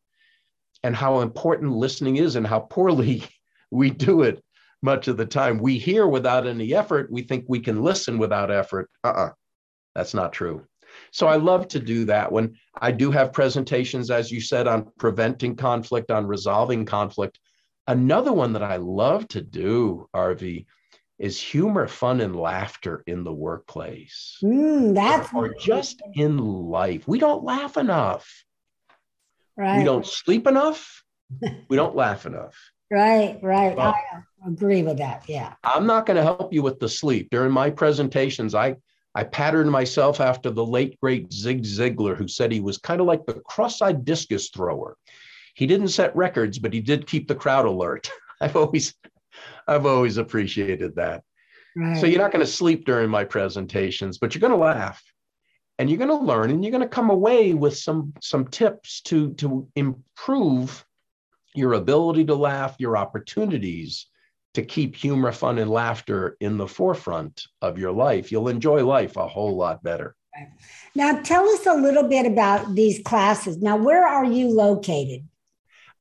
and 0.83 0.95
how 0.95 1.21
important 1.21 1.73
listening 1.73 2.17
is 2.17 2.37
and 2.37 2.47
how 2.47 2.61
poorly 2.61 3.25
we 3.71 3.91
do 3.91 4.23
it 4.23 4.43
much 4.83 5.09
of 5.09 5.17
the 5.17 5.27
time. 5.27 5.59
We 5.59 5.79
hear 5.79 6.07
without 6.07 6.47
any 6.47 6.75
effort. 6.75 7.11
We 7.13 7.23
think 7.23 7.45
we 7.49 7.61
can 7.61 7.83
listen 7.83 8.19
without 8.19 8.51
effort. 8.51 8.91
Uh-uh. 9.05 9.31
That's 9.95 10.15
not 10.15 10.33
true. 10.33 10.65
So 11.11 11.27
I 11.27 11.37
love 11.37 11.69
to 11.69 11.81
do 11.81 12.05
that 12.07 12.31
when 12.31 12.57
I 12.81 12.93
do 12.93 13.11
have 13.11 13.33
presentations, 13.33 14.11
as 14.11 14.31
you 14.31 14.41
said, 14.41 14.67
on 14.67 14.91
preventing 14.99 15.57
conflict, 15.57 16.11
on 16.11 16.27
resolving 16.27 16.85
conflict. 16.85 17.39
Another 17.87 18.33
one 18.33 18.53
that 18.53 18.63
I 18.63 18.77
love 18.77 19.27
to 19.29 19.41
do, 19.41 20.09
Arvee, 20.15 20.67
is 21.19 21.41
humor, 21.41 21.89
fun, 21.89 22.21
and 22.21 22.37
laughter 22.37 23.03
in 23.07 23.25
the 23.25 23.33
workplace. 23.33 24.39
Mm, 24.43 24.95
that's 24.95 25.33
or, 25.33 25.47
or 25.47 25.55
just 25.55 26.01
in 26.15 26.39
life. 26.39 27.09
We 27.09 27.19
don't 27.19 27.43
laugh 27.43 27.77
enough. 27.77 28.45
Right. 29.57 29.79
We 29.79 29.85
don't 29.85 30.07
sleep 30.07 30.47
enough. 30.47 31.03
we 31.69 31.77
don't 31.77 31.97
laugh 31.97 32.27
enough. 32.27 32.55
Right, 32.91 33.39
right. 33.43 33.75
But 33.75 33.95
I 33.97 34.23
agree 34.47 34.83
with 34.83 34.99
that. 34.99 35.25
Yeah. 35.29 35.55
I'm 35.65 35.87
not 35.87 36.07
going 36.07 36.17
to 36.17 36.23
help 36.23 36.53
you 36.53 36.63
with 36.63 36.79
the 36.79 36.89
sleep. 36.89 37.29
During 37.31 37.53
my 37.53 37.71
presentations, 37.71 38.55
I 38.55 38.77
I 39.19 39.25
patterned 39.25 39.73
myself 39.73 40.21
after 40.21 40.49
the 40.49 40.65
late 40.65 40.97
great 41.01 41.33
Zig 41.33 41.65
Ziglar, 41.65 42.17
who 42.17 42.29
said 42.29 42.53
he 42.53 42.61
was 42.61 42.79
kind 42.79 43.01
of 43.01 43.09
like 43.09 43.27
the 43.27 43.35
cross-eyed 43.41 44.05
discus 44.05 44.49
thrower. 44.51 44.97
He 45.57 45.67
didn't 45.67 45.89
set 45.89 46.15
records, 46.15 46.61
but 46.61 46.73
he 46.73 46.81
did 46.81 47.09
keep 47.09 47.27
the 47.27 47.35
crowd 47.35 47.67
alert. 47.67 48.13
I've 48.41 48.55
always, 48.55 48.95
I've 49.67 49.87
always 49.87 50.19
appreciated 50.19 50.95
that. 50.95 51.25
Right. 51.75 51.99
So 51.99 52.07
you're 52.07 52.21
not 52.21 52.31
going 52.31 52.47
to 52.47 52.53
sleep 52.53 52.85
during 52.85 53.11
my 53.11 53.25
presentations, 53.25 54.19
but 54.19 54.37
you're 54.37 54.41
going 54.41 54.53
to 54.53 54.57
laugh, 54.57 55.03
and 55.81 55.91
you're 55.91 55.99
going 55.99 56.17
to 56.17 56.25
learn, 56.25 56.51
and 56.51 56.63
you're 56.63 56.71
going 56.71 56.85
to 56.85 56.89
come 56.89 57.11
away 57.11 57.55
with 57.55 57.77
some 57.77 58.15
some 58.23 58.47
tips 58.47 59.01
to 59.07 59.35
to 59.35 59.67
improve 59.75 60.85
your 61.57 61.73
ability 61.73 62.25
to 62.27 62.37
laugh, 62.37 62.77
your 62.79 62.97
opportunities 62.97 64.07
to 64.55 64.63
keep 64.63 64.97
humor, 64.97 65.33
fun, 65.33 65.59
and 65.59 65.71
laughter 65.71 66.37
in 66.41 66.57
the 66.57 66.67
forefront 66.67 67.45
of 67.63 67.79
your 67.79 67.93
life, 67.93 68.33
you'll 68.33 68.49
enjoy 68.49 68.85
life 68.85 69.17
a 69.17 69.29
whole 69.29 69.57
lot 69.57 69.83
better. 69.83 70.15
Now, 70.95 71.21
tell 71.23 71.49
us 71.49 71.67
a 71.67 71.75
little 71.75 72.05
bit 72.05 72.27
about 72.27 72.75
these 72.75 73.01
classes. 73.05 73.59
Now, 73.59 73.77
where 73.77 74.07
are 74.07 74.25
you 74.25 74.49
located? 74.49 75.27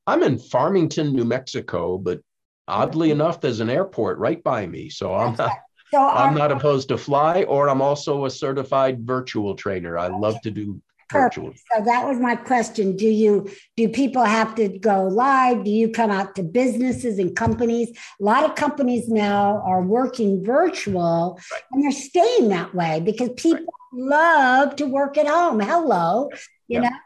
I'm 0.06 0.22
in 0.22 0.38
Farmington, 0.38 1.14
New 1.14 1.24
Mexico, 1.24 1.98
but 1.98 2.20
oddly 2.66 3.10
enough, 3.10 3.40
there's 3.40 3.60
an 3.60 3.70
airport 3.70 4.18
right 4.18 4.42
by 4.42 4.66
me. 4.66 4.88
So 4.90 5.14
I'm 5.14 5.34
not. 5.36 5.52
So 5.90 6.06
I'm 6.06 6.34
not 6.34 6.52
opposed 6.52 6.88
to 6.88 6.98
fly, 6.98 7.44
or 7.44 7.70
I'm 7.70 7.80
also 7.80 8.26
a 8.26 8.30
certified 8.30 9.06
virtual 9.06 9.54
trainer. 9.54 9.96
I 9.96 10.08
love 10.08 10.38
to 10.42 10.50
do 10.50 10.82
virtually. 11.10 11.56
So 11.74 11.84
that 11.84 12.06
was 12.06 12.18
my 12.18 12.36
question. 12.36 12.96
Do 12.96 13.08
you 13.08 13.50
do 13.76 13.88
people 13.88 14.24
have 14.24 14.54
to 14.56 14.68
go 14.68 15.04
live? 15.04 15.64
Do 15.64 15.70
you 15.70 15.90
come 15.90 16.10
out 16.10 16.34
to 16.36 16.42
businesses 16.42 17.18
and 17.18 17.34
companies? 17.34 17.90
A 18.20 18.24
lot 18.24 18.44
of 18.44 18.54
companies 18.54 19.08
now 19.08 19.62
are 19.64 19.82
working 19.82 20.44
virtual 20.44 21.40
right. 21.52 21.62
and 21.72 21.82
they're 21.82 21.92
staying 21.92 22.48
that 22.48 22.74
way 22.74 23.00
because 23.00 23.30
people 23.36 23.58
right. 23.58 23.66
love 23.92 24.76
to 24.76 24.86
work 24.86 25.16
at 25.18 25.26
home. 25.26 25.60
Hello, 25.60 26.28
you 26.66 26.80
yeah. 26.80 26.88
know. 26.88 26.96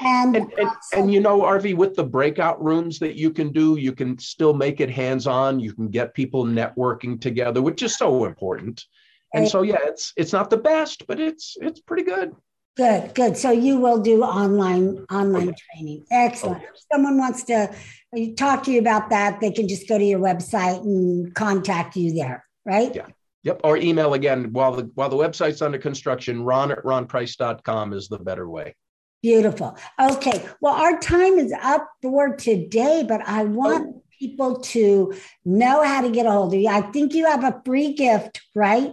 And 0.00 0.36
and, 0.36 0.52
and, 0.56 0.70
and, 0.94 1.12
you 1.12 1.20
know, 1.20 1.42
Arvee, 1.42 1.76
with 1.76 1.94
the 1.94 2.04
breakout 2.04 2.62
rooms 2.64 2.98
that 3.00 3.14
you 3.14 3.30
can 3.30 3.52
do, 3.52 3.76
you 3.76 3.92
can 3.92 4.18
still 4.18 4.54
make 4.54 4.80
it 4.80 4.88
hands-on. 4.88 5.60
You 5.60 5.74
can 5.74 5.88
get 5.88 6.14
people 6.14 6.46
networking 6.46 7.20
together, 7.20 7.60
which 7.60 7.82
is 7.82 7.96
so 7.96 8.24
important. 8.24 8.86
And 9.34 9.48
so 9.48 9.62
yeah, 9.62 9.78
it's 9.84 10.12
it's 10.16 10.32
not 10.32 10.50
the 10.50 10.58
best, 10.58 11.06
but 11.06 11.20
it's 11.20 11.56
it's 11.60 11.80
pretty 11.80 12.02
good. 12.02 12.34
Good, 12.76 13.14
good. 13.14 13.36
So 13.36 13.50
you 13.50 13.78
will 13.78 14.00
do 14.00 14.22
online 14.22 15.04
online 15.10 15.54
training. 15.72 16.06
Excellent. 16.10 16.62
Yes. 16.62 16.86
Someone 16.90 17.18
wants 17.18 17.44
to 17.44 17.70
uh, 18.16 18.20
talk 18.36 18.64
to 18.64 18.72
you 18.72 18.80
about 18.80 19.10
that, 19.10 19.40
they 19.40 19.50
can 19.50 19.68
just 19.68 19.88
go 19.88 19.98
to 19.98 20.04
your 20.04 20.20
website 20.20 20.80
and 20.82 21.34
contact 21.34 21.96
you 21.96 22.14
there, 22.14 22.44
right? 22.64 22.94
Yeah. 22.94 23.06
Yep. 23.44 23.62
Or 23.64 23.76
email 23.76 24.14
again 24.14 24.52
while 24.52 24.72
the 24.72 24.90
while 24.94 25.08
the 25.08 25.16
website's 25.16 25.62
under 25.62 25.78
construction, 25.78 26.44
ron 26.44 26.70
at 26.70 26.82
ronprice.com 26.84 27.92
is 27.92 28.08
the 28.08 28.18
better 28.18 28.48
way. 28.48 28.74
Beautiful. 29.22 29.76
Okay. 30.00 30.48
Well, 30.60 30.74
our 30.74 30.98
time 30.98 31.38
is 31.38 31.52
up 31.62 31.88
for 32.00 32.36
today, 32.36 33.04
but 33.06 33.20
I 33.26 33.44
want 33.44 33.88
oh 33.96 34.01
people 34.22 34.60
to 34.60 35.12
know 35.44 35.82
how 35.82 36.00
to 36.00 36.10
get 36.10 36.26
a 36.26 36.30
hold 36.30 36.54
of 36.54 36.60
you. 36.60 36.68
I 36.68 36.80
think 36.80 37.12
you 37.12 37.26
have 37.26 37.42
a 37.42 37.60
free 37.64 37.92
gift, 37.94 38.40
right, 38.54 38.92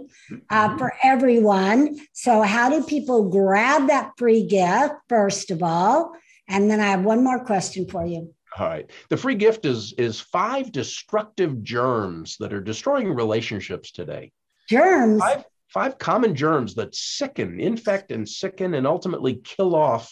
uh, 0.49 0.69
mm-hmm. 0.69 0.77
for 0.77 0.93
everyone. 1.03 1.99
So, 2.13 2.41
how 2.41 2.69
do 2.69 2.83
people 2.83 3.29
grab 3.29 3.87
that 3.87 4.13
free 4.17 4.47
gift, 4.47 4.95
first 5.07 5.51
of 5.51 5.61
all? 5.61 6.13
And 6.47 6.69
then 6.69 6.79
I 6.79 6.87
have 6.87 7.03
one 7.03 7.23
more 7.23 7.45
question 7.45 7.87
for 7.87 8.05
you. 8.05 8.33
All 8.57 8.67
right. 8.67 8.89
The 9.09 9.17
free 9.17 9.35
gift 9.35 9.65
is 9.65 9.93
is 9.99 10.19
five 10.19 10.71
destructive 10.71 11.63
germs 11.63 12.37
that 12.39 12.53
are 12.53 12.61
destroying 12.61 13.13
relationships 13.13 13.91
today. 13.91 14.31
Germs. 14.67 15.21
Five, 15.21 15.45
five 15.67 15.97
common 15.99 16.33
germs 16.33 16.73
that 16.75 16.95
sicken, 16.95 17.59
infect, 17.59 18.11
and 18.11 18.27
sicken, 18.27 18.73
and 18.73 18.87
ultimately 18.87 19.35
kill 19.43 19.75
off 19.75 20.11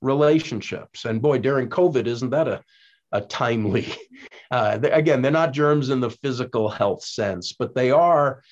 relationships. 0.00 1.04
And 1.04 1.20
boy, 1.20 1.38
during 1.38 1.68
COVID, 1.68 2.06
isn't 2.06 2.30
that 2.30 2.46
a 2.46 2.62
a 3.12 3.20
timely. 3.20 3.86
Uh, 4.50 4.78
again, 4.82 5.22
they're 5.22 5.32
not 5.32 5.54
germs 5.54 5.88
in 5.88 5.98
the 5.98 6.10
physical 6.10 6.68
health 6.68 7.02
sense, 7.02 7.54
but 7.58 7.74
they 7.74 7.90
are 7.90 8.42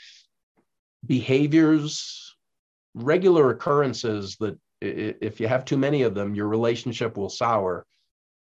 behaviors, 1.06 2.34
regular 2.94 3.50
occurrences 3.50 4.38
that 4.40 4.58
if 4.80 5.40
you 5.40 5.46
have 5.46 5.66
too 5.66 5.76
many 5.76 6.00
of 6.02 6.14
them, 6.14 6.34
your 6.34 6.48
relationship 6.48 7.18
will 7.18 7.28
sour 7.28 7.84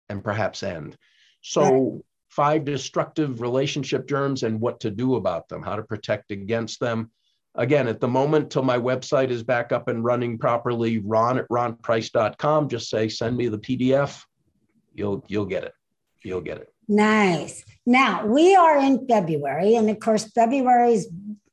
and 0.09 0.23
perhaps 0.23 0.62
end. 0.62 0.96
So, 1.40 2.05
five 2.29 2.64
destructive 2.64 3.40
relationship 3.40 4.07
germs 4.07 4.44
and 4.44 4.61
what 4.61 4.79
to 4.79 4.90
do 4.92 5.16
about 5.16 5.49
them, 5.49 5.61
how 5.61 5.75
to 5.75 5.83
protect 5.83 6.31
against 6.31 6.79
them. 6.79 7.11
Again, 7.57 7.88
at 7.88 7.99
the 7.99 8.07
moment, 8.07 8.53
till 8.53 8.62
my 8.62 8.79
website 8.79 9.31
is 9.31 9.42
back 9.42 9.73
up 9.73 9.88
and 9.88 10.05
running 10.05 10.38
properly, 10.38 10.99
ron 10.99 11.38
at 11.38 11.49
ronprice.com, 11.49 12.68
just 12.68 12.88
say, 12.88 13.09
send 13.09 13.37
me 13.37 13.49
the 13.49 13.59
PDF. 13.59 14.23
You'll, 14.94 15.25
you'll 15.27 15.46
get 15.46 15.64
it 15.64 15.73
you'll 16.23 16.41
get 16.41 16.59
it. 16.59 16.73
Nice. 16.89 17.65
Now 17.87 18.27
we 18.27 18.55
are 18.57 18.79
in 18.79 19.07
February, 19.07 19.77
and 19.77 19.89
of 19.89 20.01
course, 20.01 20.25
February 20.33 20.95
is 20.95 21.09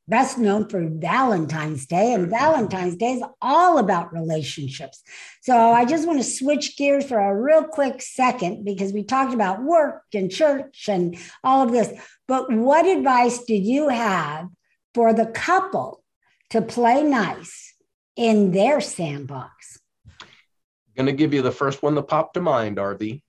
best 0.07 0.37
known 0.37 0.67
for 0.69 0.87
Valentine's 0.87 1.85
Day, 1.85 2.13
and 2.13 2.29
Valentine's 2.29 2.95
Day 2.95 3.13
is 3.13 3.23
all 3.41 3.77
about 3.77 4.13
relationships. 4.13 5.03
So 5.41 5.55
I 5.55 5.85
just 5.85 6.07
want 6.07 6.19
to 6.19 6.23
switch 6.23 6.77
gears 6.77 7.05
for 7.05 7.19
a 7.19 7.35
real 7.35 7.65
quick 7.65 8.01
second 8.01 8.63
because 8.63 8.93
we 8.93 9.03
talked 9.03 9.33
about 9.33 9.63
work 9.63 10.03
and 10.13 10.31
church 10.31 10.87
and 10.87 11.17
all 11.43 11.63
of 11.63 11.71
this. 11.71 11.91
But 12.27 12.51
what 12.51 12.85
advice 12.85 13.43
do 13.43 13.53
you 13.55 13.89
have 13.89 14.47
for 14.93 15.13
the 15.13 15.27
couple 15.27 16.03
to 16.51 16.61
play 16.61 17.03
nice 17.03 17.73
in 18.15 18.51
their 18.51 18.79
sandbox? 18.79 19.79
I'm 20.19 21.05
going 21.05 21.05
to 21.07 21.13
give 21.13 21.33
you 21.33 21.41
the 21.41 21.51
first 21.51 21.83
one 21.83 21.95
that 21.95 22.03
popped 22.03 22.33
to 22.35 22.41
mind, 22.41 22.77
Arvee 22.77 23.21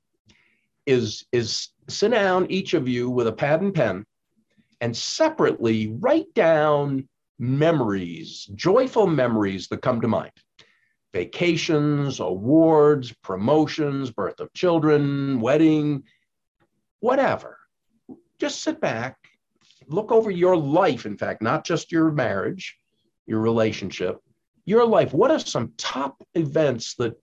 is 0.88 1.24
is 1.32 1.68
sit 1.88 2.10
down 2.10 2.50
each 2.50 2.74
of 2.74 2.88
you 2.88 3.10
with 3.10 3.26
a 3.26 3.32
pad 3.32 3.60
and 3.60 3.74
pen 3.74 4.04
and 4.80 4.96
separately 4.96 5.94
write 6.00 6.32
down 6.34 7.08
memories 7.38 8.46
joyful 8.54 9.06
memories 9.06 9.68
that 9.68 9.82
come 9.82 10.00
to 10.00 10.08
mind. 10.08 10.32
Vacations 11.12 12.20
awards 12.20 13.12
promotions 13.22 14.10
birth 14.10 14.40
of 14.40 14.52
children 14.54 15.40
wedding 15.40 16.02
whatever. 17.00 17.58
Just 18.40 18.62
sit 18.62 18.80
back 18.80 19.16
look 19.86 20.10
over 20.10 20.30
your 20.30 20.56
life 20.56 21.06
in 21.06 21.16
fact 21.16 21.40
not 21.40 21.64
just 21.64 21.90
your 21.90 22.10
marriage 22.10 22.76
your 23.26 23.40
relationship 23.40 24.20
your 24.68 24.84
life. 24.84 25.14
What 25.14 25.30
are 25.30 25.38
some 25.38 25.72
top 25.78 26.22
events 26.34 26.94
that 26.96 27.14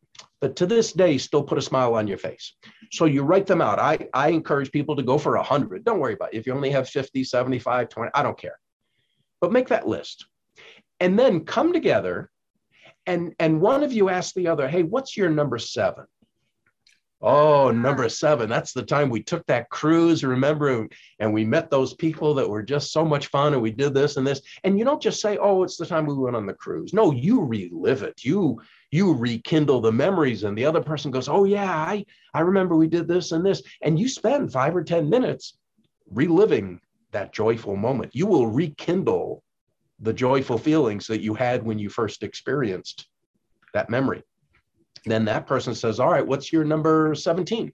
that 0.41 0.55
to 0.57 0.65
this 0.65 0.91
day 0.93 1.17
still 1.17 1.43
put 1.43 1.57
a 1.57 1.61
smile 1.61 1.95
on 1.95 2.07
your 2.07 2.17
face. 2.17 2.53
So 2.91 3.05
you 3.05 3.23
write 3.23 3.47
them 3.47 3.61
out. 3.61 3.79
I, 3.79 4.07
I 4.13 4.29
encourage 4.29 4.71
people 4.71 4.95
to 4.95 5.03
go 5.03 5.17
for 5.17 5.35
100. 5.35 5.83
Don't 5.83 5.99
worry 5.99 6.13
about 6.13 6.33
it. 6.33 6.37
If 6.37 6.45
you 6.45 6.53
only 6.53 6.71
have 6.71 6.89
50, 6.89 7.23
75, 7.23 7.89
20, 7.89 8.11
I 8.13 8.23
don't 8.23 8.37
care. 8.37 8.59
But 9.41 9.51
make 9.51 9.69
that 9.69 9.87
list. 9.87 10.25
And 10.99 11.17
then 11.17 11.45
come 11.45 11.73
together 11.73 12.29
and, 13.05 13.35
and 13.39 13.61
one 13.61 13.83
of 13.83 13.93
you 13.93 14.09
ask 14.09 14.33
the 14.33 14.47
other, 14.47 14.67
hey, 14.67 14.83
what's 14.83 15.15
your 15.15 15.29
number 15.29 15.57
seven? 15.59 16.05
Oh, 17.21 17.69
uh-huh. 17.69 17.71
number 17.71 18.09
seven. 18.09 18.49
That's 18.49 18.73
the 18.73 18.83
time 18.83 19.09
we 19.09 19.23
took 19.23 19.45
that 19.47 19.69
cruise, 19.69 20.23
remember? 20.23 20.87
And 21.19 21.33
we 21.33 21.45
met 21.45 21.69
those 21.69 21.93
people 21.93 22.33
that 22.35 22.49
were 22.49 22.63
just 22.63 22.91
so 22.91 23.05
much 23.05 23.27
fun 23.27 23.53
and 23.53 23.61
we 23.61 23.71
did 23.71 23.93
this 23.93 24.17
and 24.17 24.25
this. 24.27 24.41
And 24.63 24.77
you 24.77 24.85
don't 24.85 25.01
just 25.01 25.21
say, 25.21 25.37
oh, 25.37 25.63
it's 25.63 25.77
the 25.77 25.85
time 25.85 26.05
we 26.05 26.13
went 26.13 26.35
on 26.35 26.45
the 26.45 26.53
cruise. 26.53 26.93
No, 26.93 27.11
you 27.11 27.41
relive 27.41 28.03
it. 28.03 28.23
You 28.23 28.61
you 28.95 29.13
rekindle 29.13 29.81
the 29.81 29.91
memories 29.91 30.43
and 30.43 30.57
the 30.57 30.65
other 30.65 30.81
person 30.81 31.11
goes, 31.11 31.27
oh 31.27 31.43
yeah, 31.43 31.71
I, 31.71 32.05
I 32.33 32.39
remember 32.41 32.75
we 32.75 32.87
did 32.87 33.07
this 33.07 33.31
and 33.31 33.45
this. 33.45 33.61
And 33.81 33.99
you 33.99 34.07
spend 34.07 34.51
five 34.51 34.75
or 34.75 34.83
10 34.83 35.09
minutes 35.09 35.57
reliving 36.09 36.79
that 37.11 37.33
joyful 37.33 37.75
moment. 37.75 38.15
You 38.15 38.25
will 38.25 38.47
rekindle 38.47 39.43
the 39.99 40.13
joyful 40.13 40.57
feelings 40.57 41.07
that 41.07 41.21
you 41.21 41.33
had 41.33 41.63
when 41.63 41.79
you 41.79 41.89
first 41.89 42.23
experienced 42.23 43.07
that 43.73 43.89
memory 43.89 44.23
then 45.05 45.25
that 45.25 45.47
person 45.47 45.75
says, 45.75 45.99
All 45.99 46.09
right, 46.09 46.25
what's 46.25 46.51
your 46.51 46.63
number 46.63 47.13
17? 47.15 47.71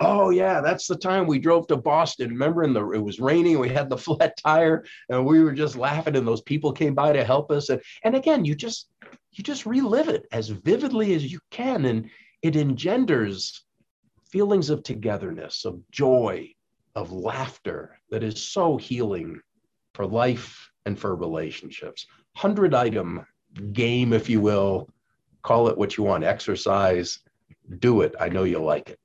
Oh 0.00 0.30
yeah, 0.30 0.60
that's 0.60 0.86
the 0.86 0.96
time 0.96 1.26
we 1.26 1.38
drove 1.38 1.66
to 1.68 1.76
Boston. 1.76 2.30
Remember, 2.30 2.64
in 2.64 2.72
the 2.72 2.90
it 2.90 3.02
was 3.02 3.20
raining, 3.20 3.58
we 3.58 3.68
had 3.68 3.88
the 3.88 3.98
flat 4.06 4.36
tire, 4.36 4.84
and 5.08 5.24
we 5.24 5.42
were 5.42 5.52
just 5.52 5.76
laughing, 5.76 6.16
and 6.16 6.26
those 6.26 6.42
people 6.42 6.72
came 6.72 6.94
by 6.94 7.12
to 7.12 7.24
help 7.24 7.50
us. 7.50 7.68
And 7.68 7.80
and 8.02 8.14
again, 8.14 8.44
you 8.44 8.54
just 8.54 8.88
you 9.32 9.44
just 9.44 9.66
relive 9.66 10.08
it 10.08 10.26
as 10.32 10.48
vividly 10.48 11.14
as 11.14 11.30
you 11.30 11.38
can, 11.50 11.84
and 11.84 12.10
it 12.42 12.56
engenders 12.56 13.64
feelings 14.30 14.70
of 14.70 14.82
togetherness, 14.82 15.64
of 15.64 15.80
joy, 15.90 16.52
of 16.94 17.12
laughter 17.12 17.98
that 18.10 18.24
is 18.24 18.42
so 18.42 18.76
healing 18.76 19.40
for 19.94 20.06
life 20.06 20.70
and 20.86 20.98
for 20.98 21.14
relationships. 21.14 22.06
Hundred 22.36 22.74
item 22.74 23.24
game, 23.72 24.12
if 24.12 24.28
you 24.28 24.40
will, 24.40 24.88
call 25.44 25.68
it 25.68 25.78
what 25.78 25.96
you 25.96 26.02
want 26.02 26.24
exercise 26.24 27.20
do 27.78 28.00
it 28.00 28.14
i 28.18 28.28
know 28.28 28.42
you'll 28.44 28.64
like 28.64 28.90
it 28.90 28.98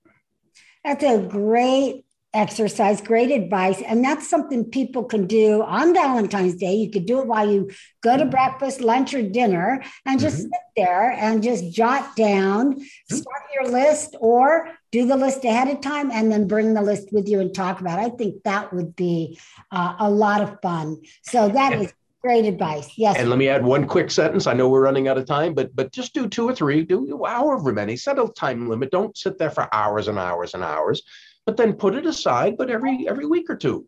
that's 0.84 1.04
a 1.04 1.20
great 1.20 2.06
exercise 2.32 3.02
great 3.02 3.32
advice 3.32 3.82
and 3.82 4.04
that's 4.04 4.30
something 4.30 4.64
people 4.64 5.04
can 5.04 5.26
do 5.26 5.64
on 5.64 5.96
valentine's 5.96 6.54
day 6.54 6.76
you 6.76 6.92
could 6.92 7.08
do 7.08 7.20
it 7.20 7.26
while 7.26 7.52
you 7.52 7.68
go 8.02 8.16
to 8.16 8.26
breakfast 8.26 8.82
lunch 8.82 9.16
or 9.16 9.24
dinner 9.24 9.84
and 10.06 10.20
just 10.20 10.38
mm-hmm. 10.38 10.44
sit 10.44 10.62
there 10.78 11.12
and 11.12 11.42
just 11.42 11.72
jot 11.72 12.16
down 12.16 12.76
mm-hmm. 12.76 13.16
start 13.16 13.42
your 13.60 13.72
list 13.72 14.16
or 14.20 14.70
do 14.92 15.08
the 15.08 15.18
list 15.18 15.44
ahead 15.44 15.70
of 15.70 15.82
time 15.82 16.12
and 16.12 16.32
then 16.32 16.48
bring 16.48 16.76
the 16.76 16.82
list 16.84 17.12
with 17.12 17.28
you 17.28 17.40
and 17.40 17.56
talk 17.56 17.82
about 17.82 17.98
it. 17.98 18.04
i 18.04 18.16
think 18.16 18.36
that 18.44 18.72
would 18.72 18.96
be 18.96 19.40
uh, 19.72 19.96
a 19.98 20.10
lot 20.10 20.40
of 20.40 20.62
fun 20.62 21.02
so 21.24 21.50
that 21.50 21.74
is 21.74 21.92
Great 22.22 22.46
advice. 22.46 22.98
Yes. 22.98 23.16
And 23.18 23.30
let 23.30 23.40
me 23.40 23.48
add 23.48 23.64
one 23.64 23.88
quick 23.88 24.12
sentence. 24.12 24.46
I 24.46 24.54
know 24.54 24.68
we're 24.68 24.84
running 24.84 25.08
out 25.08 25.18
of 25.18 25.26
time, 25.26 25.54
but 25.54 25.74
but 25.74 25.94
just 25.94 26.14
do 26.14 26.28
two 26.28 26.50
or 26.50 26.54
three, 26.54 26.84
do 26.84 27.22
however 27.26 27.72
many. 27.72 27.96
Set 27.96 28.20
a 28.20 28.28
time 28.36 28.68
limit. 28.68 28.92
Don't 28.92 29.18
sit 29.18 29.38
there 29.38 29.50
for 29.50 29.74
hours 29.74 30.10
and 30.10 30.20
hours 30.20 30.54
and 30.54 30.64
hours, 30.64 31.02
but 31.46 31.56
then 31.56 31.74
put 31.74 31.96
it 31.96 32.06
aside. 32.06 32.58
But 32.58 32.70
every 32.70 33.08
every 33.08 33.26
week 33.26 33.50
or 33.50 33.56
two, 33.56 33.88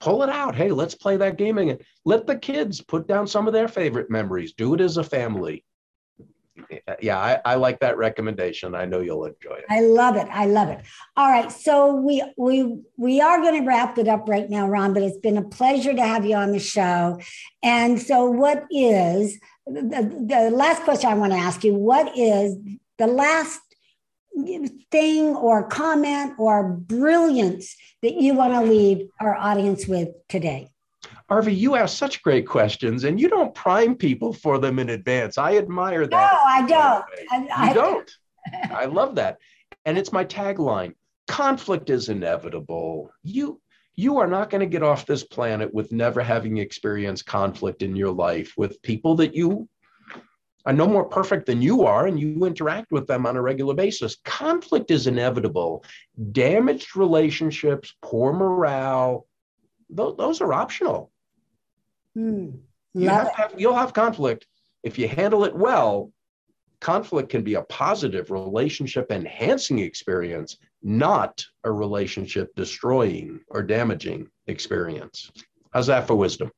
pull 0.00 0.24
it 0.24 0.30
out. 0.30 0.56
Hey, 0.56 0.72
let's 0.72 0.96
play 0.96 1.16
that 1.18 1.38
game 1.38 1.58
again. 1.58 1.78
Let 2.04 2.26
the 2.26 2.36
kids 2.36 2.80
put 2.80 3.06
down 3.06 3.28
some 3.28 3.46
of 3.46 3.52
their 3.52 3.68
favorite 3.68 4.10
memories. 4.10 4.52
Do 4.52 4.74
it 4.74 4.80
as 4.80 4.96
a 4.96 5.04
family 5.04 5.64
yeah, 7.00 7.18
I, 7.18 7.40
I, 7.44 7.54
like 7.56 7.80
that 7.80 7.96
recommendation. 7.96 8.74
I 8.74 8.84
know 8.84 9.00
you'll 9.00 9.24
enjoy 9.24 9.54
it. 9.54 9.64
I 9.68 9.80
love 9.80 10.16
it. 10.16 10.28
I 10.30 10.46
love 10.46 10.68
it. 10.68 10.80
All 11.16 11.30
right, 11.30 11.50
so 11.50 11.94
we 11.94 12.22
we 12.36 12.80
we 12.96 13.20
are 13.20 13.40
going 13.40 13.60
to 13.60 13.66
wrap 13.66 13.98
it 13.98 14.08
up 14.08 14.28
right 14.28 14.48
now, 14.48 14.68
Ron. 14.68 14.94
But 14.94 15.02
it's 15.02 15.18
been 15.18 15.36
a 15.36 15.42
pleasure 15.42 15.94
to 15.94 16.02
have 16.02 16.24
you 16.24 16.36
on 16.36 16.52
the 16.52 16.58
show. 16.58 17.20
And 17.62 18.00
so, 18.00 18.24
what 18.24 18.64
is 18.70 19.38
the, 19.66 20.24
the 20.26 20.50
last 20.50 20.82
question 20.82 21.10
I 21.10 21.14
want 21.14 21.32
to 21.32 21.38
ask 21.38 21.64
you 21.64 21.74
what 21.74 22.16
is 22.16 22.56
the 22.98 23.06
last 23.06 23.60
thing 24.90 25.36
or 25.36 25.66
comment 25.68 26.34
or 26.38 26.68
brilliance 26.68 27.76
that 28.02 28.14
you 28.14 28.34
want 28.34 28.52
to 28.54 28.62
leave 28.62 29.08
our 29.20 29.36
audience 29.36 29.86
with 29.86 30.08
today? 30.28 30.70
Arvee, 31.30 31.56
you 31.56 31.76
ask 31.76 31.96
such 31.96 32.22
great 32.22 32.46
questions 32.46 33.04
and 33.04 33.20
you 33.20 33.28
don't 33.28 33.54
prime 33.54 33.94
people 33.94 34.32
for 34.32 34.58
them 34.58 34.78
in 34.78 34.90
advance. 34.90 35.38
I 35.38 35.56
admire 35.56 36.06
that. 36.06 36.32
No, 36.32 36.38
I 36.44 36.66
don't. 36.66 37.04
I, 37.30 37.48
I, 37.54 37.68
you 37.68 37.74
don't. 37.74 38.10
I 38.70 38.86
love 38.86 39.14
that. 39.14 39.38
And 39.84 39.96
it's 39.96 40.12
my 40.12 40.24
tagline 40.24 40.94
conflict 41.30 41.90
is 41.90 42.08
inevitable. 42.08 43.12
You 43.22 43.60
you 43.94 44.18
are 44.18 44.26
not 44.26 44.50
going 44.50 44.60
to 44.60 44.66
get 44.66 44.82
off 44.82 45.06
this 45.06 45.22
planet 45.22 45.72
with 45.72 45.92
never 45.92 46.22
having 46.22 46.56
experienced 46.56 47.26
conflict 47.26 47.82
in 47.82 47.94
your 47.94 48.10
life 48.10 48.54
with 48.56 48.80
people 48.82 49.14
that 49.16 49.34
you 49.34 49.68
are 50.64 50.72
no 50.72 50.86
more 50.86 51.04
perfect 51.04 51.46
than 51.46 51.60
you 51.60 51.84
are 51.84 52.06
and 52.06 52.18
you 52.18 52.44
interact 52.46 52.90
with 52.92 53.06
them 53.06 53.26
on 53.26 53.36
a 53.36 53.42
regular 53.42 53.74
basis. 53.74 54.16
Conflict 54.24 54.90
is 54.90 55.06
inevitable. 55.06 55.84
Damaged 56.32 56.96
relationships, 56.96 57.94
poor 58.00 58.32
morale, 58.32 59.26
those, 59.90 60.16
those 60.16 60.40
are 60.40 60.52
optional. 60.52 61.10
Hmm. 62.14 62.50
You 62.94 63.08
have 63.08 63.34
have, 63.34 63.54
you'll 63.56 63.76
have 63.76 63.92
conflict. 63.92 64.46
If 64.82 64.98
you 64.98 65.06
handle 65.08 65.44
it 65.44 65.54
well, 65.54 66.10
conflict 66.80 67.28
can 67.28 67.42
be 67.42 67.54
a 67.54 67.62
positive 67.62 68.30
relationship 68.30 69.12
enhancing 69.12 69.78
experience, 69.78 70.56
not 70.82 71.44
a 71.64 71.70
relationship 71.70 72.54
destroying 72.56 73.40
or 73.48 73.62
damaging 73.62 74.28
experience. 74.46 75.30
How's 75.72 75.86
that 75.86 76.06
for 76.06 76.16
wisdom? 76.16 76.50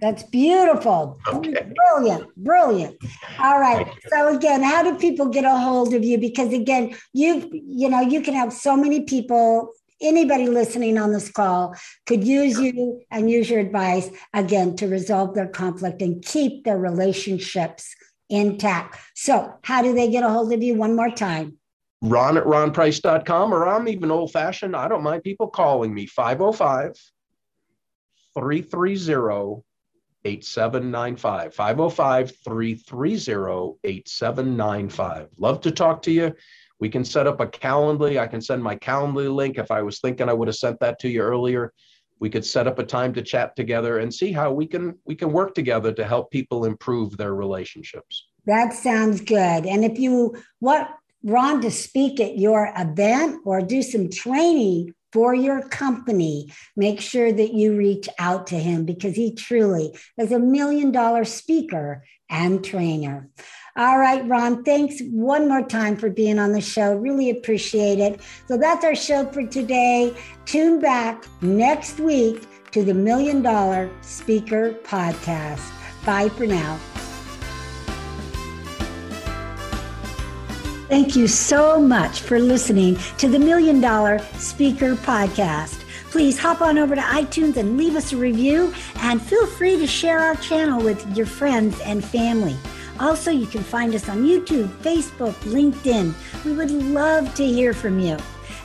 That's 0.00 0.22
beautiful. 0.24 1.18
Okay. 1.26 1.72
Brilliant. 1.74 2.34
Brilliant. 2.36 2.96
All 3.40 3.58
right. 3.58 3.86
So 4.08 4.36
again, 4.36 4.62
how 4.62 4.82
do 4.84 4.96
people 4.96 5.26
get 5.26 5.44
a 5.44 5.56
hold 5.56 5.92
of 5.92 6.04
you? 6.04 6.18
Because 6.18 6.52
again, 6.52 6.94
you've, 7.12 7.48
you 7.52 7.88
know, 7.88 8.00
you 8.00 8.20
can 8.20 8.34
have 8.34 8.52
so 8.52 8.76
many 8.76 9.00
people 9.02 9.72
anybody 10.00 10.48
listening 10.48 10.98
on 10.98 11.12
this 11.12 11.30
call 11.30 11.74
could 12.06 12.24
use 12.24 12.58
you 12.58 13.02
and 13.10 13.30
use 13.30 13.50
your 13.50 13.60
advice 13.60 14.10
again 14.32 14.76
to 14.76 14.88
resolve 14.88 15.34
their 15.34 15.48
conflict 15.48 16.02
and 16.02 16.24
keep 16.24 16.64
their 16.64 16.78
relationships 16.78 17.94
intact. 18.28 18.98
So, 19.14 19.54
how 19.62 19.82
do 19.82 19.94
they 19.94 20.10
get 20.10 20.24
a 20.24 20.28
hold 20.28 20.52
of 20.52 20.62
you 20.62 20.74
one 20.74 20.94
more 20.94 21.10
time? 21.10 21.58
Ron 22.00 22.36
at 22.36 22.44
ronprice.com, 22.44 23.52
or 23.52 23.66
I'm 23.66 23.88
even 23.88 24.10
old 24.10 24.30
fashioned. 24.30 24.76
I 24.76 24.86
don't 24.88 25.02
mind 25.02 25.24
people 25.24 25.48
calling 25.48 25.92
me 25.92 26.06
505 26.06 26.94
330 28.34 29.62
8795. 30.24 31.54
505 31.54 32.32
330 32.44 33.78
8795. 33.82 35.28
Love 35.38 35.60
to 35.62 35.70
talk 35.70 36.02
to 36.02 36.12
you. 36.12 36.34
We 36.80 36.88
can 36.88 37.04
set 37.04 37.26
up 37.26 37.40
a 37.40 37.46
Calendly. 37.46 38.20
I 38.20 38.26
can 38.26 38.40
send 38.40 38.62
my 38.62 38.76
Calendly 38.76 39.32
link. 39.34 39.58
If 39.58 39.70
I 39.70 39.82
was 39.82 40.00
thinking 40.00 40.28
I 40.28 40.32
would 40.32 40.48
have 40.48 40.56
sent 40.56 40.78
that 40.80 40.98
to 41.00 41.08
you 41.08 41.22
earlier, 41.22 41.72
we 42.20 42.30
could 42.30 42.44
set 42.44 42.66
up 42.66 42.78
a 42.78 42.84
time 42.84 43.12
to 43.14 43.22
chat 43.22 43.56
together 43.56 43.98
and 43.98 44.12
see 44.12 44.32
how 44.32 44.52
we 44.52 44.66
can 44.66 44.98
we 45.04 45.14
can 45.14 45.32
work 45.32 45.54
together 45.54 45.92
to 45.92 46.04
help 46.04 46.30
people 46.30 46.64
improve 46.64 47.16
their 47.16 47.34
relationships. 47.34 48.28
That 48.46 48.72
sounds 48.72 49.20
good. 49.20 49.66
And 49.66 49.84
if 49.84 49.98
you 49.98 50.36
want 50.60 50.88
Ron 51.22 51.60
to 51.62 51.70
speak 51.70 52.20
at 52.20 52.38
your 52.38 52.72
event 52.76 53.42
or 53.44 53.60
do 53.60 53.82
some 53.82 54.08
training 54.08 54.94
for 55.12 55.34
your 55.34 55.62
company, 55.68 56.52
make 56.76 57.00
sure 57.00 57.32
that 57.32 57.54
you 57.54 57.76
reach 57.76 58.08
out 58.18 58.46
to 58.48 58.58
him 58.58 58.84
because 58.84 59.16
he 59.16 59.34
truly 59.34 59.96
is 60.18 60.32
a 60.32 60.38
million 60.38 60.92
dollar 60.92 61.24
speaker 61.24 62.04
and 62.30 62.64
trainer. 62.64 63.30
All 63.76 63.98
right, 63.98 64.26
Ron, 64.26 64.64
thanks 64.64 65.00
one 65.10 65.48
more 65.48 65.62
time 65.62 65.96
for 65.96 66.10
being 66.10 66.38
on 66.38 66.52
the 66.52 66.60
show. 66.60 66.94
Really 66.94 67.30
appreciate 67.30 68.00
it. 68.00 68.20
So 68.46 68.56
that's 68.56 68.84
our 68.84 68.94
show 68.96 69.26
for 69.26 69.46
today. 69.46 70.16
Tune 70.46 70.80
back 70.80 71.24
next 71.42 72.00
week 72.00 72.46
to 72.72 72.82
the 72.82 72.94
Million 72.94 73.42
Dollar 73.42 73.90
Speaker 74.02 74.72
Podcast. 74.82 75.70
Bye 76.04 76.28
for 76.30 76.46
now. 76.46 76.78
Thank 80.88 81.14
you 81.14 81.28
so 81.28 81.78
much 81.80 82.22
for 82.22 82.38
listening 82.38 82.96
to 83.18 83.28
the 83.28 83.38
Million 83.38 83.80
Dollar 83.80 84.20
Speaker 84.38 84.94
Podcast. 84.94 85.84
Please 86.10 86.38
hop 86.38 86.62
on 86.62 86.78
over 86.78 86.94
to 86.94 87.02
iTunes 87.02 87.58
and 87.58 87.76
leave 87.76 87.94
us 87.94 88.12
a 88.12 88.16
review, 88.16 88.72
and 89.00 89.20
feel 89.20 89.46
free 89.46 89.76
to 89.76 89.86
share 89.86 90.18
our 90.18 90.36
channel 90.36 90.82
with 90.82 91.14
your 91.14 91.26
friends 91.26 91.78
and 91.80 92.02
family. 92.02 92.56
Also, 93.00 93.30
you 93.30 93.46
can 93.46 93.62
find 93.62 93.94
us 93.94 94.08
on 94.08 94.24
YouTube, 94.24 94.68
Facebook, 94.82 95.34
LinkedIn. 95.44 96.14
We 96.44 96.52
would 96.52 96.70
love 96.70 97.34
to 97.36 97.46
hear 97.46 97.72
from 97.72 98.00
you. 98.00 98.16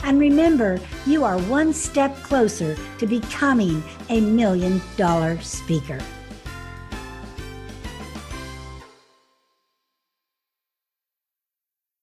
And 0.04 0.20
remember, 0.20 0.80
you 1.06 1.24
are 1.24 1.40
one 1.44 1.74
step 1.74 2.16
closer 2.24 2.76
to 2.98 3.08
becoming 3.08 3.84
a 4.10 4.20
million 4.20 4.82
dollar 4.98 5.40
speaker. 5.42 6.00